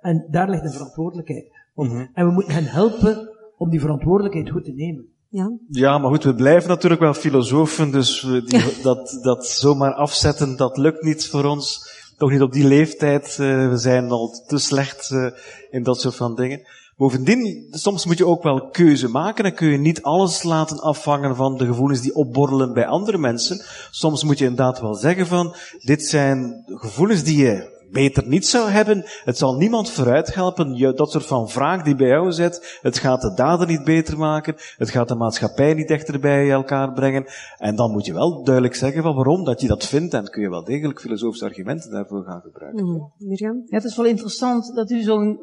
en 0.00 0.26
daar 0.30 0.50
ligt 0.50 0.62
de 0.62 0.70
verantwoordelijkheid. 0.70 1.50
Mm 1.74 1.88
-hmm. 1.88 2.10
En 2.14 2.26
we 2.26 2.32
moeten 2.32 2.54
hen 2.54 2.64
helpen 2.64 3.30
om 3.56 3.70
die 3.70 3.80
verantwoordelijkheid 3.80 4.50
goed 4.50 4.64
te 4.64 4.72
nemen. 4.72 5.11
Ja. 5.32 5.52
ja, 5.68 5.98
maar 5.98 6.10
goed, 6.10 6.24
we 6.24 6.34
blijven 6.34 6.68
natuurlijk 6.68 7.00
wel 7.00 7.14
filosofen, 7.14 7.90
dus 7.90 8.22
we 8.22 8.42
die, 8.42 8.62
dat, 8.82 9.18
dat 9.22 9.46
zomaar 9.46 9.94
afzetten, 9.94 10.56
dat 10.56 10.76
lukt 10.76 11.02
niet 11.02 11.28
voor 11.28 11.44
ons. 11.44 11.90
Toch 12.16 12.30
niet 12.30 12.42
op 12.42 12.52
die 12.52 12.66
leeftijd. 12.66 13.36
Uh, 13.40 13.68
we 13.68 13.76
zijn 13.76 14.10
al 14.10 14.44
te 14.46 14.58
slecht 14.58 15.10
uh, 15.10 15.26
in 15.70 15.82
dat 15.82 16.00
soort 16.00 16.14
van 16.14 16.34
dingen. 16.34 16.60
Bovendien, 16.96 17.66
soms 17.70 18.06
moet 18.06 18.18
je 18.18 18.26
ook 18.26 18.42
wel 18.42 18.68
keuze 18.70 19.08
maken 19.08 19.44
en 19.44 19.54
kun 19.54 19.68
je 19.68 19.78
niet 19.78 20.02
alles 20.02 20.42
laten 20.42 20.80
afhangen 20.80 21.36
van 21.36 21.56
de 21.56 21.66
gevoelens 21.66 22.00
die 22.00 22.14
opborrelen 22.14 22.72
bij 22.72 22.86
andere 22.86 23.18
mensen. 23.18 23.64
Soms 23.90 24.24
moet 24.24 24.38
je 24.38 24.44
inderdaad 24.44 24.80
wel 24.80 24.94
zeggen 24.94 25.26
van, 25.26 25.54
dit 25.78 26.02
zijn 26.02 26.62
gevoelens 26.66 27.22
die 27.22 27.36
je 27.36 27.80
beter 27.92 28.26
niet 28.26 28.46
zou 28.46 28.70
hebben. 28.70 29.04
Het 29.24 29.38
zal 29.38 29.56
niemand 29.56 29.90
vooruit 29.90 30.34
helpen. 30.34 30.94
Dat 30.96 31.10
soort 31.10 31.26
van 31.26 31.50
vraag 31.50 31.82
die 31.82 31.94
bij 31.94 32.08
jou 32.08 32.32
zit. 32.32 32.78
Het 32.82 32.98
gaat 32.98 33.20
de 33.20 33.34
daden 33.34 33.68
niet 33.68 33.84
beter 33.84 34.18
maken. 34.18 34.54
Het 34.76 34.90
gaat 34.90 35.08
de 35.08 35.14
maatschappij 35.14 35.74
niet 35.74 35.88
dichter 35.88 36.20
bij 36.20 36.50
elkaar 36.50 36.92
brengen. 36.92 37.24
En 37.58 37.76
dan 37.76 37.90
moet 37.90 38.06
je 38.06 38.12
wel 38.12 38.44
duidelijk 38.44 38.74
zeggen 38.74 39.02
van 39.02 39.14
waarom 39.14 39.44
dat 39.44 39.60
je 39.60 39.68
dat 39.68 39.86
vindt. 39.86 40.14
En 40.14 40.30
kun 40.30 40.42
je 40.42 40.50
wel 40.50 40.64
degelijk 40.64 41.00
filosofische 41.00 41.44
argumenten 41.44 41.90
daarvoor 41.90 42.24
gaan 42.24 42.40
gebruiken. 42.40 42.84
Mm, 42.84 43.12
Mirjam? 43.18 43.62
Ja, 43.66 43.76
het 43.76 43.84
is 43.84 43.96
wel 43.96 44.06
interessant 44.06 44.74
dat 44.74 44.90
u 44.90 45.02
zo'n 45.02 45.40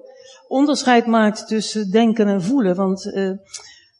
onderscheid 0.47 1.05
maakt 1.05 1.47
tussen 1.47 1.91
denken 1.91 2.27
en 2.27 2.41
voelen. 2.41 2.75
Want 2.75 3.05
uh, 3.05 3.31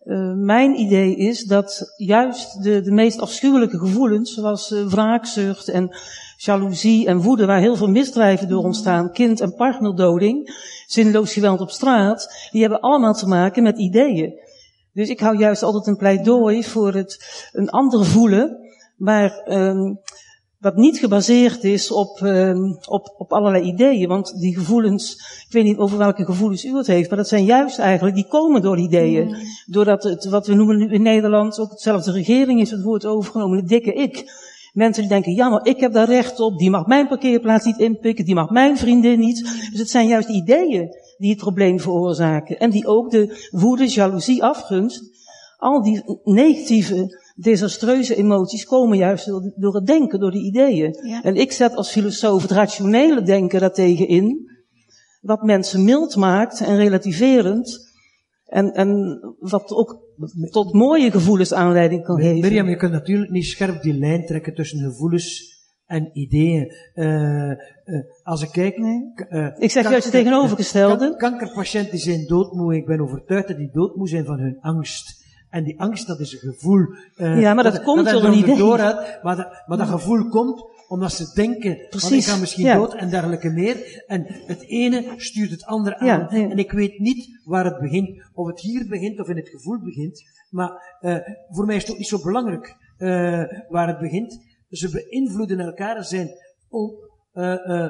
uh, 0.04 0.34
mijn 0.34 0.80
idee 0.80 1.16
is 1.16 1.44
dat 1.44 1.94
juist 1.98 2.64
de, 2.64 2.82
de 2.82 2.92
meest 2.92 3.20
afschuwelijke 3.20 3.78
gevoelens, 3.78 4.34
zoals 4.34 4.72
uh, 4.72 4.88
wraakzucht 4.88 5.68
en 5.68 5.96
jaloezie 6.46 7.08
en 7.08 7.22
woede, 7.22 7.46
waar 7.46 7.60
heel 7.60 7.76
veel 7.76 7.90
misdrijven 7.90 8.48
door 8.50 8.64
ontstaan, 8.64 9.12
kind- 9.12 9.42
en 9.42 9.56
partnerdoding, 9.56 10.50
zinloos 10.88 11.34
geweld 11.34 11.62
op 11.62 11.70
straat, 11.70 12.50
die 12.52 12.62
hebben 12.62 12.80
allemaal 12.80 13.14
te 13.14 13.28
maken 13.28 13.64
met 13.64 13.78
ideeën. 13.78 14.34
Dus 14.94 15.10
ik 15.10 15.20
hou 15.20 15.38
juist 15.38 15.64
altijd 15.64 15.88
een 15.88 15.98
pleidooi 15.98 16.64
voor 16.64 16.94
het 16.94 17.50
een 17.52 17.70
ander 17.70 18.06
voelen, 18.06 18.58
maar 18.98 19.42
um, 19.48 20.00
wat 20.60 20.76
niet 20.76 20.98
gebaseerd 21.00 21.64
is 21.64 21.92
op, 21.92 22.20
um, 22.22 22.78
op, 22.88 23.16
op 23.18 23.32
allerlei 23.34 23.64
ideeën. 23.64 24.08
Want 24.08 24.40
die 24.40 24.58
gevoelens, 24.58 25.14
ik 25.48 25.54
weet 25.54 25.64
niet 25.64 25.78
over 25.78 25.98
welke 25.98 26.26
gevoelens 26.26 26.66
u 26.66 26.78
het 26.78 26.88
heeft, 26.88 27.10
maar 27.10 27.18
dat 27.18 27.28
zijn 27.28 27.46
juist 27.46 27.80
eigenlijk, 27.80 28.16
die 28.16 28.28
komen 28.28 28.62
door 28.62 28.78
ideeën. 28.78 29.28
Mm. 29.28 29.36
Doordat 29.66 30.04
het, 30.04 30.26
wat 30.26 30.48
we 30.48 30.54
noemen 30.54 30.78
nu 30.78 30.92
in 30.92 31.02
Nederland, 31.02 31.60
ook 31.60 31.70
hetzelfde 31.70 32.12
regering 32.12 32.62
is 32.62 32.72
het 32.72 32.84
woord 32.84 33.06
overgenomen, 33.06 33.58
de 33.58 33.68
dikke 33.68 33.94
ik. 33.94 34.48
Mensen 34.74 35.02
die 35.02 35.12
denken, 35.12 35.34
ja, 35.34 35.50
maar 35.50 35.66
ik 35.66 35.80
heb 35.80 35.94
daar 35.94 36.08
recht 36.08 36.40
op, 36.40 36.58
die 36.58 36.70
mag 36.70 36.86
mijn 36.86 37.08
parkeerplaats 37.08 37.66
niet 37.66 37.78
inpikken, 37.78 38.26
die 38.26 38.36
mag 38.36 38.50
mijn 38.50 38.78
vriendin 38.78 39.20
niet. 39.20 39.68
Dus 39.72 39.80
het 39.80 39.90
zijn 39.90 40.08
juist 40.08 40.30
ideeën 40.30 40.90
die 41.18 41.30
het 41.30 41.40
probleem 41.40 41.80
veroorzaken. 41.80 42.60
En 42.60 42.70
die 42.70 42.88
ook 42.88 43.12
de 43.12 43.50
woede, 43.52 43.88
jaloezie, 43.88 44.44
afgunst, 44.44 45.02
al 45.58 45.82
die 45.82 46.04
negatieve, 46.24 47.18
desastreuze 47.36 48.16
emoties 48.16 48.66
komen 48.66 48.98
juist 48.98 49.26
door, 49.26 49.54
door 49.56 49.76
het 49.76 49.86
denken, 49.86 50.20
door 50.20 50.32
die 50.32 50.46
ideeën. 50.46 50.98
Ja. 51.08 51.24
En 51.24 51.36
ik 51.36 51.52
zet 51.52 51.76
als 51.76 51.92
filosoof 51.92 52.42
het 52.42 52.52
rationele 52.52 53.22
denken 53.22 53.60
daartegen 53.60 54.08
in, 54.08 54.52
wat 55.22 55.44
mensen 55.44 55.84
mild 55.84 56.16
maakt 56.16 56.60
en 56.60 56.76
relativerend, 56.76 57.88
en, 58.46 58.74
en 58.74 59.20
wat 59.40 59.72
ook 59.72 60.09
tot 60.52 60.74
mooie 60.74 61.12
gevoelens 61.12 61.54
aanleiding 61.54 62.04
kan 62.04 62.20
geven. 62.20 62.40
Mirjam, 62.40 62.70
je 62.70 62.76
kunt 62.76 62.92
natuurlijk 62.92 63.32
niet 63.32 63.46
scherp 63.46 63.82
die 63.82 63.94
lijn 63.94 64.26
trekken 64.26 64.54
tussen 64.54 64.80
gevoelens 64.80 65.58
en 65.86 66.10
ideeën. 66.14 66.74
Uh, 66.96 67.50
uh, 67.50 67.56
als 68.24 68.42
ik 68.42 68.52
kijk... 68.52 68.78
Nee. 68.78 69.14
Uh, 69.30 69.48
ik 69.58 69.72
zeg 69.72 69.90
juist 69.90 70.04
het 70.04 70.14
tegenovergestelde. 70.14 71.08
Kan, 71.10 71.18
kankerpatiënten 71.18 71.92
die 71.92 72.00
zijn 72.00 72.28
doodmoe. 72.28 72.76
Ik 72.76 72.86
ben 72.86 73.02
overtuigd 73.02 73.48
dat 73.48 73.58
die 73.58 73.72
doodmoe 73.72 74.08
zijn 74.08 74.26
van 74.26 74.40
hun 74.40 74.58
angst. 74.62 75.28
En 75.50 75.64
die 75.64 75.80
angst, 75.80 76.08
dat 76.08 76.20
is 76.20 76.34
een 76.34 76.54
gevoel. 76.54 76.86
ja, 77.16 77.54
maar 77.54 77.64
dat, 77.64 77.74
dat 77.74 77.84
komt 77.84 78.10
door 78.10 78.24
een 78.24 78.38
idee. 78.38 78.58
Doorhad, 78.58 79.20
maar, 79.24 79.36
dat, 79.36 79.64
maar 79.66 79.78
dat 79.78 79.88
gevoel 79.88 80.28
komt 80.28 80.64
omdat 80.90 81.12
ze 81.12 81.32
denken, 81.34 81.88
Precies. 81.90 82.10
van 82.10 82.18
ik 82.18 82.24
ga 82.24 82.36
misschien 82.38 82.66
ja. 82.66 82.76
dood 82.76 82.94
en 82.94 83.10
dergelijke 83.10 83.50
meer. 83.50 84.04
En 84.08 84.26
het 84.28 84.62
ene 84.62 85.14
stuurt 85.18 85.52
het 85.52 85.66
andere 85.66 85.98
aan. 85.98 86.08
Ja, 86.08 86.28
ja. 86.32 86.50
En 86.50 86.58
ik 86.58 86.72
weet 86.72 87.00
niet 87.00 87.42
waar 87.44 87.66
het 87.66 87.80
begint. 87.80 88.30
Of 88.34 88.48
het 88.48 88.60
hier 88.60 88.88
begint 88.88 89.20
of 89.20 89.28
in 89.28 89.36
het 89.36 89.50
gevoel 89.50 89.80
begint. 89.80 90.24
Maar 90.50 90.98
uh, 91.02 91.18
voor 91.50 91.66
mij 91.66 91.76
is 91.76 91.82
het 91.82 91.92
ook 91.92 91.98
niet 91.98 92.08
zo 92.08 92.22
belangrijk 92.24 92.76
uh, 92.98 93.44
waar 93.68 93.88
het 93.88 94.00
begint. 94.00 94.40
Ze 94.70 94.90
beïnvloeden 94.90 95.60
elkaar, 95.60 96.04
zijn 96.04 96.30
on, 96.70 96.92
uh, 97.34 97.90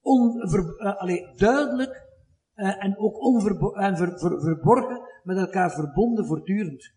onver, 0.00 0.76
allee, 0.98 1.32
duidelijk 1.36 2.06
en 2.54 2.98
ook 2.98 3.24
onverbo 3.24 3.72
en 3.72 3.96
ver, 3.96 4.18
ver, 4.18 4.40
verborgen 4.40 5.00
met 5.22 5.36
elkaar 5.36 5.70
verbonden 5.70 6.26
voortdurend. 6.26 6.92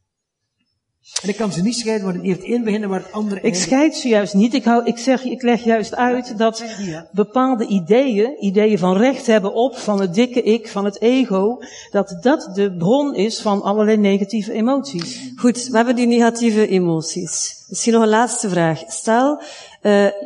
En 1.22 1.30
ik 1.30 1.36
kan 1.36 1.52
ze 1.52 1.62
niet 1.62 1.76
scheiden, 1.76 2.06
want 2.06 2.18
het 2.18 2.26
eerst 2.26 2.42
één 2.42 2.64
beginnen 2.64 2.90
waar 2.90 3.00
het 3.00 3.12
andere 3.12 3.42
Ik 3.42 3.56
scheid 3.56 3.96
ze 3.96 4.08
juist 4.08 4.34
niet. 4.34 4.54
Ik, 4.54 4.64
hou, 4.64 4.86
ik, 4.86 4.98
zeg, 4.98 5.24
ik 5.24 5.42
leg 5.42 5.64
juist 5.64 5.96
uit 5.96 6.38
dat 6.38 6.64
bepaalde 7.12 7.68
ideeën, 7.68 8.44
ideeën 8.44 8.80
van 8.80 8.98
recht 8.98 9.26
hebben 9.26 9.54
op, 9.54 9.78
van 9.78 10.02
het 10.02 10.14
dikke 10.14 10.42
ik, 10.42 10.68
van 10.68 10.86
het 10.86 11.02
ego, 11.02 11.60
dat 11.92 12.18
dat 12.22 12.50
de 12.54 12.76
bron 12.78 13.16
is 13.16 13.42
van 13.42 13.62
allerlei 13.62 13.98
negatieve 13.98 14.54
emoties. 14.54 15.32
Goed, 15.36 15.68
we 15.68 15.76
hebben 15.76 15.96
die 15.96 16.08
negatieve 16.08 16.68
emoties. 16.68 17.66
Misschien 17.68 17.94
nog 17.94 18.02
een 18.02 18.10
laatste 18.10 18.50
vraag. 18.50 18.84
Stel, 18.88 19.38
uh, 19.38 19.44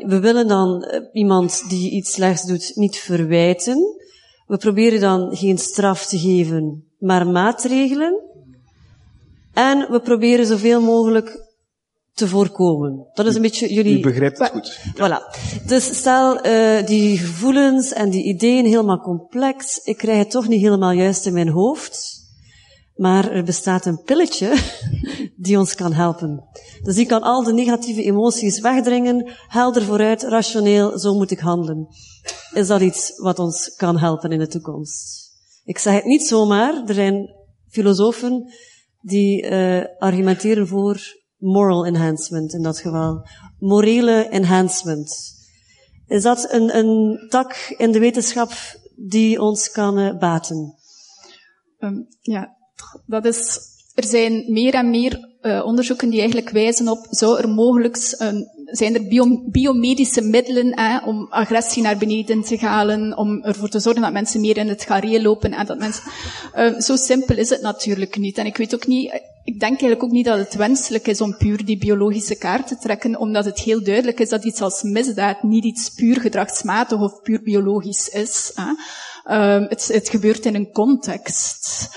we 0.06 0.20
willen 0.20 0.48
dan 0.48 0.88
uh, 0.92 1.00
iemand 1.14 1.64
die 1.70 1.92
iets 1.92 2.12
slechts 2.12 2.46
doet 2.46 2.72
niet 2.76 2.98
verwijten. 2.98 3.96
We 4.48 4.58
proberen 4.58 5.00
dan 5.00 5.36
geen 5.36 5.58
straf 5.58 6.06
te 6.06 6.20
geven, 6.20 6.84
maar 7.00 7.28
maatregelen. 7.28 8.25
En 9.56 9.92
we 9.92 10.00
proberen 10.00 10.46
zoveel 10.46 10.82
mogelijk 10.82 11.44
te 12.14 12.28
voorkomen. 12.28 13.08
Dat 13.14 13.26
is 13.26 13.36
een 13.36 13.42
beetje 13.42 13.74
jullie... 13.74 13.98
U 13.98 14.02
begrijpt 14.02 14.40
het 14.40 14.50
goed. 14.50 14.80
Voilà. 14.96 15.40
Dus 15.66 15.98
stel, 15.98 16.46
uh, 16.46 16.86
die 16.86 17.18
gevoelens 17.18 17.94
en 17.94 18.10
die 18.10 18.24
ideeën 18.24 18.66
helemaal 18.66 19.02
complex, 19.02 19.78
ik 19.78 19.98
krijg 19.98 20.18
het 20.18 20.32
toch 20.32 20.48
niet 20.48 20.62
helemaal 20.62 20.92
juist 20.92 21.26
in 21.26 21.34
mijn 21.34 21.50
hoofd. 21.50 22.24
Maar 22.96 23.32
er 23.32 23.44
bestaat 23.44 23.86
een 23.86 24.02
pilletje 24.02 24.58
die 25.46 25.60
ons 25.60 25.76
kan 25.76 25.94
helpen. 25.94 26.44
Dus 26.84 26.96
die 26.96 27.06
kan 27.06 27.22
al 27.22 27.44
de 27.44 27.54
negatieve 27.54 28.04
emoties 28.04 28.60
wegdringen, 28.60 29.32
helder 29.48 29.84
vooruit, 29.84 30.24
rationeel, 30.24 31.00
zo 31.00 31.14
moet 31.14 31.32
ik 31.32 31.40
handelen. 31.40 31.88
Is 32.54 32.68
dat 32.68 32.82
iets 32.82 33.20
wat 33.20 33.40
ons 33.40 33.76
kan 33.76 33.98
helpen 33.98 34.32
in 34.32 34.40
de 34.40 34.48
toekomst? 34.48 35.32
Ik 35.66 35.78
zeg 35.78 35.94
het 35.94 36.06
niet 36.06 36.28
zomaar. 36.28 36.84
Er 36.86 36.94
zijn 36.94 37.30
filosofen 37.70 38.52
die 39.06 39.44
uh, 39.44 39.84
argumenteren 39.98 40.68
voor 40.68 41.00
moral 41.38 41.86
enhancement 41.86 42.54
in 42.54 42.62
dat 42.62 42.80
geval. 42.80 43.28
Morele 43.60 44.28
enhancement. 44.30 45.34
Is 46.08 46.24
dat 46.24 46.52
een, 46.52 46.78
een 46.78 47.20
tak 47.30 47.76
in 47.78 47.92
de 47.92 48.00
wetenschap 48.00 48.52
die 48.96 49.42
ons 49.42 49.72
kan 49.72 50.00
uh, 50.00 50.18
baten? 50.18 50.76
Um, 51.80 52.08
ja, 52.22 52.58
dat 53.06 53.26
is, 53.26 53.60
er 53.94 54.06
zijn 54.06 54.46
meer 54.48 54.74
en 54.74 54.90
meer 54.90 55.38
uh, 55.42 55.66
onderzoeken 55.66 56.10
die 56.10 56.20
eigenlijk 56.20 56.50
wijzen 56.50 56.88
op, 56.88 57.08
zou 57.10 57.40
er 57.40 57.50
mogelijk 57.50 58.16
een 58.18 58.50
zijn 58.66 58.96
er 58.96 59.08
bio, 59.08 59.42
biomedische 59.46 60.22
middelen 60.22 60.80
hè, 60.80 60.98
om 60.98 61.28
agressie 61.30 61.84
naar 61.84 61.98
beneden 61.98 62.42
te 62.42 62.58
halen, 62.58 63.18
om 63.18 63.44
ervoor 63.44 63.70
te 63.70 63.80
zorgen 63.80 64.02
dat 64.02 64.14
mensen 64.14 64.42
meer 64.42 64.58
in 64.58 64.68
het 64.68 64.84
gareel 64.84 65.22
lopen 65.22 65.54
en 65.54 65.66
dat 65.66 65.78
mensen... 65.78 66.04
Uh, 66.56 66.80
zo 66.80 66.96
simpel 66.96 67.38
is 67.38 67.50
het 67.50 67.62
natuurlijk 67.62 68.18
niet. 68.18 68.38
En 68.38 68.46
ik 68.46 68.58
weet 68.58 68.76
ook 68.76 68.88
niet, 68.88 69.12
ik 69.44 69.60
denk 69.60 69.72
eigenlijk 69.72 70.04
ook 70.04 70.12
niet 70.12 70.26
dat 70.26 70.38
het 70.38 70.56
wenselijk 70.56 71.08
is 71.08 71.22
om 71.22 71.38
puur 71.38 71.66
die 71.66 71.78
biologische 71.78 72.36
kaart 72.36 72.68
te 72.68 72.78
trekken, 72.78 73.20
omdat 73.20 73.46
het 73.46 73.60
heel 73.60 73.84
duidelijk 73.84 74.20
is 74.20 74.30
dat 74.30 74.46
iets 74.46 74.62
als 74.62 74.84
misdaad 74.84 75.44
niet 75.44 75.64
iets 75.64 75.90
puur 75.90 76.22
gedragsmatig 76.22 77.00
of 77.00 77.22
puur 77.22 77.42
biologisch 77.44 78.10
is. 78.10 78.54
Uh, 78.56 79.68
het, 79.70 79.88
het 79.88 80.10
gebeurt 80.10 80.46
in 80.46 80.56
een 80.56 80.72
context. 80.72 81.90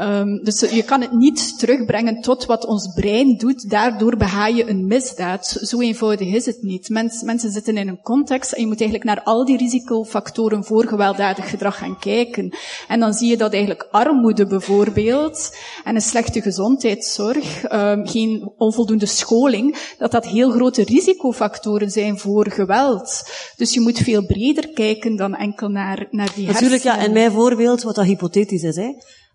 Um, 0.00 0.44
dus 0.44 0.60
je 0.60 0.82
kan 0.82 1.00
het 1.00 1.12
niet 1.12 1.58
terugbrengen 1.58 2.20
tot 2.20 2.46
wat 2.46 2.66
ons 2.66 2.92
brein 2.94 3.36
doet, 3.36 3.70
daardoor 3.70 4.16
bega 4.16 4.46
je 4.46 4.68
een 4.68 4.86
misdaad. 4.86 5.46
Zo 5.46 5.80
eenvoudig 5.80 6.28
is 6.28 6.46
het 6.46 6.62
niet. 6.62 6.88
Mens, 6.88 7.22
mensen 7.22 7.50
zitten 7.50 7.76
in 7.76 7.88
een 7.88 8.00
context 8.02 8.52
en 8.52 8.60
je 8.60 8.66
moet 8.66 8.80
eigenlijk 8.80 9.10
naar 9.10 9.22
al 9.24 9.44
die 9.44 9.56
risicofactoren 9.56 10.64
voor 10.64 10.86
gewelddadig 10.86 11.50
gedrag 11.50 11.78
gaan 11.78 11.98
kijken. 11.98 12.56
En 12.88 13.00
dan 13.00 13.12
zie 13.12 13.28
je 13.28 13.36
dat 13.36 13.52
eigenlijk 13.52 13.88
armoede 13.90 14.46
bijvoorbeeld 14.46 15.56
en 15.84 15.94
een 15.94 16.00
slechte 16.00 16.42
gezondheidszorg, 16.42 17.72
um, 17.72 18.06
geen 18.06 18.52
onvoldoende 18.56 19.06
scholing, 19.06 19.94
dat 19.98 20.10
dat 20.10 20.26
heel 20.26 20.50
grote 20.50 20.84
risicofactoren 20.84 21.90
zijn 21.90 22.18
voor 22.18 22.50
geweld. 22.50 23.22
Dus 23.56 23.74
je 23.74 23.80
moet 23.80 23.98
veel 23.98 24.26
breder 24.26 24.68
kijken 24.68 25.16
dan 25.16 25.34
enkel 25.34 25.68
naar, 25.68 26.06
naar 26.10 26.32
die 26.34 26.46
Natuurlijk, 26.46 26.82
ja, 26.82 26.98
en 26.98 27.12
mijn 27.12 27.32
voorbeeld, 27.32 27.82
wat 27.82 27.94
dat 27.94 28.04
hypothetisch 28.04 28.62
is, 28.62 28.76
hè 28.76 28.92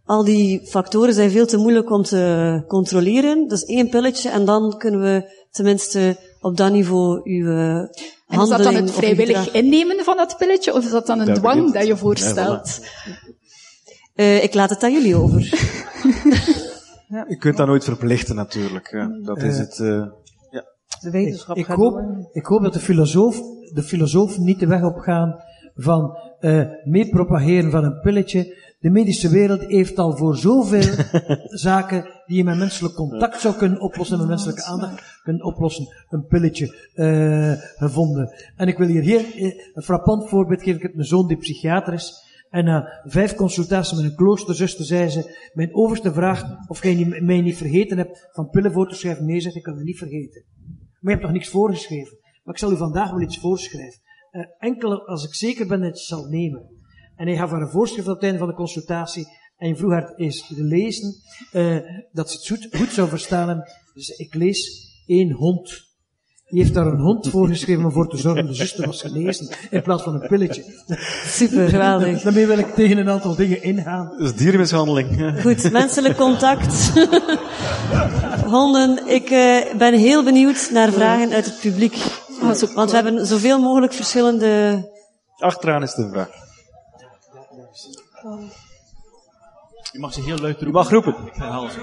al 0.07 0.23
die 0.23 0.67
factoren 0.67 1.13
zijn 1.13 1.31
veel 1.31 1.45
te 1.45 1.57
moeilijk 1.57 1.91
om 1.91 2.03
te 2.03 2.63
controleren. 2.67 3.47
Dus 3.47 3.65
één 3.65 3.89
pilletje 3.89 4.29
en 4.29 4.45
dan 4.45 4.77
kunnen 4.77 5.01
we 5.01 5.31
tenminste 5.51 6.17
op 6.41 6.57
dat 6.57 6.71
niveau 6.71 7.21
uw 7.23 7.45
handeling... 7.45 7.89
En 8.27 8.41
is 8.41 8.49
dat 8.49 8.63
dan 8.63 8.75
het 8.75 8.91
vrijwillig 8.91 9.51
innemen 9.51 10.03
van 10.03 10.17
dat 10.17 10.37
pilletje 10.37 10.73
of 10.73 10.83
is 10.83 10.91
dat 10.91 11.07
dan 11.07 11.19
een 11.19 11.33
dwang 11.33 11.73
dat 11.73 11.87
je 11.87 11.97
voorstelt? 11.97 12.79
uh, 14.15 14.43
ik 14.43 14.53
laat 14.53 14.69
het 14.69 14.83
aan 14.83 14.91
jullie 14.91 15.15
over. 15.15 15.41
ja. 17.07 17.25
Je 17.27 17.37
kunt 17.37 17.57
dat 17.57 17.67
nooit 17.67 17.83
verplichten 17.83 18.35
natuurlijk. 18.35 18.91
Ja, 18.91 19.09
dat 19.23 19.41
is 19.41 19.57
het... 19.57 19.79
Uh, 19.79 20.05
ja. 20.49 20.65
De 21.01 21.11
wetenschap 21.11 21.57
ik, 21.57 21.67
ik 21.67 21.75
hoop, 21.75 22.01
ik 22.31 22.45
hoop 22.45 22.61
dat 22.61 22.73
de 22.73 22.79
filosoof, 22.79 23.41
de 23.73 23.83
filosoof 23.83 24.37
niet 24.37 24.59
de 24.59 24.67
weg 24.67 24.83
op 24.83 24.97
gaan 24.97 25.35
van 25.75 26.17
uh, 26.39 26.65
mee 26.83 27.09
propageren 27.09 27.71
van 27.71 27.83
een 27.83 27.99
pilletje 27.99 28.66
de 28.79 28.89
medische 28.89 29.29
wereld 29.29 29.65
heeft 29.65 29.97
al 29.97 30.17
voor 30.17 30.37
zoveel 30.37 31.05
zaken 31.67 32.09
die 32.25 32.37
je 32.37 32.43
met 32.43 32.57
menselijk 32.57 32.93
contact 32.93 33.41
zou 33.41 33.55
kunnen 33.55 33.81
oplossen, 33.81 34.17
met 34.17 34.27
menselijke 34.27 34.63
aandacht 34.63 35.21
kunnen 35.23 35.45
oplossen, 35.45 35.87
een 36.09 36.25
pilletje 36.25 36.91
uh, 36.95 37.53
gevonden. 37.75 38.33
En 38.55 38.67
ik 38.67 38.77
wil 38.77 38.87
hier, 38.87 39.01
hier 39.01 39.35
eh, 39.35 39.53
een 39.73 39.83
frappant 39.83 40.29
voorbeeld 40.29 40.63
geven. 40.63 40.75
Ik 40.75 40.81
heb 40.81 40.97
een 40.97 41.05
zoon 41.05 41.27
die 41.27 41.37
psychiater 41.37 41.93
is. 41.93 42.25
En 42.49 42.65
na 42.65 43.01
vijf 43.03 43.35
consultaties 43.35 43.97
met 43.97 44.05
een 44.05 44.15
kloosterzuster 44.15 44.85
zei 44.85 45.09
ze, 45.09 45.49
mijn 45.53 45.75
overste 45.75 46.13
vraagt 46.13 46.45
of 46.67 46.83
jij 46.83 47.21
mij 47.21 47.41
niet 47.41 47.57
vergeten 47.57 47.97
hebt 47.97 48.27
van 48.31 48.49
pillen 48.49 48.71
voor 48.71 48.89
te 48.89 48.95
schrijven. 48.95 49.25
Nee, 49.25 49.39
zegt 49.39 49.55
ik 49.55 49.63
kan 49.63 49.75
het 49.75 49.83
niet 49.83 49.97
vergeten. 49.97 50.43
Maar 50.99 51.13
je 51.13 51.19
hebt 51.19 51.21
nog 51.21 51.31
niks 51.31 51.49
voorgeschreven. 51.49 52.17
Maar 52.43 52.53
ik 52.53 52.59
zal 52.59 52.71
u 52.71 52.77
vandaag 52.77 53.11
wel 53.11 53.21
iets 53.21 53.39
voorschrijven. 53.39 53.99
Uh, 54.31 54.45
enkel 54.59 55.07
als 55.07 55.25
ik 55.25 55.33
zeker 55.33 55.67
ben 55.67 55.79
dat 55.79 55.87
je 55.87 55.93
het 55.93 56.03
zal 56.03 56.25
nemen. 56.25 56.76
En 57.17 57.27
hij 57.27 57.36
gaf 57.36 57.51
haar 57.51 57.62
een 57.62 57.69
voorschrift 57.69 58.08
op 58.08 58.13
het 58.13 58.23
einde 58.23 58.38
van 58.38 58.47
de 58.47 58.53
consultatie. 58.53 59.27
En 59.58 59.67
je 59.67 59.75
vroeg 59.75 59.91
haar 59.91 60.13
eens 60.15 60.47
te 60.47 60.63
lezen, 60.63 61.15
uh, 61.53 61.77
dat 62.12 62.32
ze 62.32 62.38
het 62.38 62.47
goed, 62.47 62.80
goed 62.80 62.91
zou 62.91 63.10
verstaan. 63.10 63.63
Dus 63.93 64.10
ik 64.10 64.34
lees 64.34 64.89
één 65.06 65.32
hond. 65.32 65.86
Die 66.49 66.62
heeft 66.62 66.73
daar 66.73 66.86
een 66.86 66.99
hond 66.99 67.30
voorgeschreven 67.30 67.86
om 67.86 67.91
voor 67.91 68.10
te 68.10 68.17
zorgen 68.17 68.45
de 68.45 68.53
zuster 68.53 68.86
was 68.86 69.01
gelezen, 69.01 69.56
in 69.69 69.82
plaats 69.82 70.03
van 70.03 70.13
een 70.13 70.27
pilletje. 70.27 70.63
Super, 71.25 71.69
geweldig. 71.69 72.21
Daarmee 72.23 72.47
wil 72.47 72.58
ik 72.58 72.73
tegen 72.73 72.97
een 72.97 73.10
aantal 73.10 73.36
dingen 73.36 73.63
ingaan. 73.63 74.10
Dat 74.17 74.27
is 74.27 74.36
diermishandeling. 74.36 75.41
Goed, 75.41 75.71
menselijk 75.71 76.15
contact. 76.15 76.93
Honden, 78.56 79.08
ik 79.08 79.30
uh, 79.30 79.77
ben 79.77 79.93
heel 79.93 80.23
benieuwd 80.23 80.69
naar 80.71 80.91
vragen 80.91 81.32
uit 81.32 81.45
het 81.45 81.60
publiek. 81.62 81.97
Want 82.75 82.91
we 82.91 82.95
hebben 82.95 83.25
zoveel 83.25 83.60
mogelijk 83.60 83.93
verschillende... 83.93 84.82
Achteraan 85.38 85.84
is 85.84 85.93
de 85.93 86.10
vraag. 86.10 86.46
Je 89.91 89.99
mag 89.99 90.13
ze 90.13 90.21
heel 90.21 90.37
luid 90.37 90.61
roepen. 90.61 90.67
Je 90.67 90.71
mag 90.71 90.89
roepen. 90.89 91.15
Ik 91.25 91.35
herhaal 91.35 91.69
ze. 91.69 91.79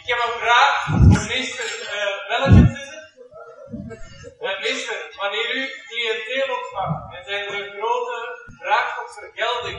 Ik 0.00 0.08
heb 0.10 0.18
een 0.26 0.38
vraag 0.44 0.74
voor 0.86 1.26
meester 1.34 1.68
uh, 1.96 2.12
Welkens 2.30 2.78
is 2.78 2.90
het? 2.94 3.06
Uh, 4.40 4.60
meester, 4.60 4.98
wanneer 5.20 5.48
u 5.58 5.62
cliënteel 5.88 6.48
ontvangt 6.58 7.14
en 7.16 7.22
zijn 7.28 7.42
er 7.48 7.54
een 7.60 7.70
grote 7.78 8.18
vraag 8.60 8.86
tot 8.96 9.10
vergelding, 9.20 9.78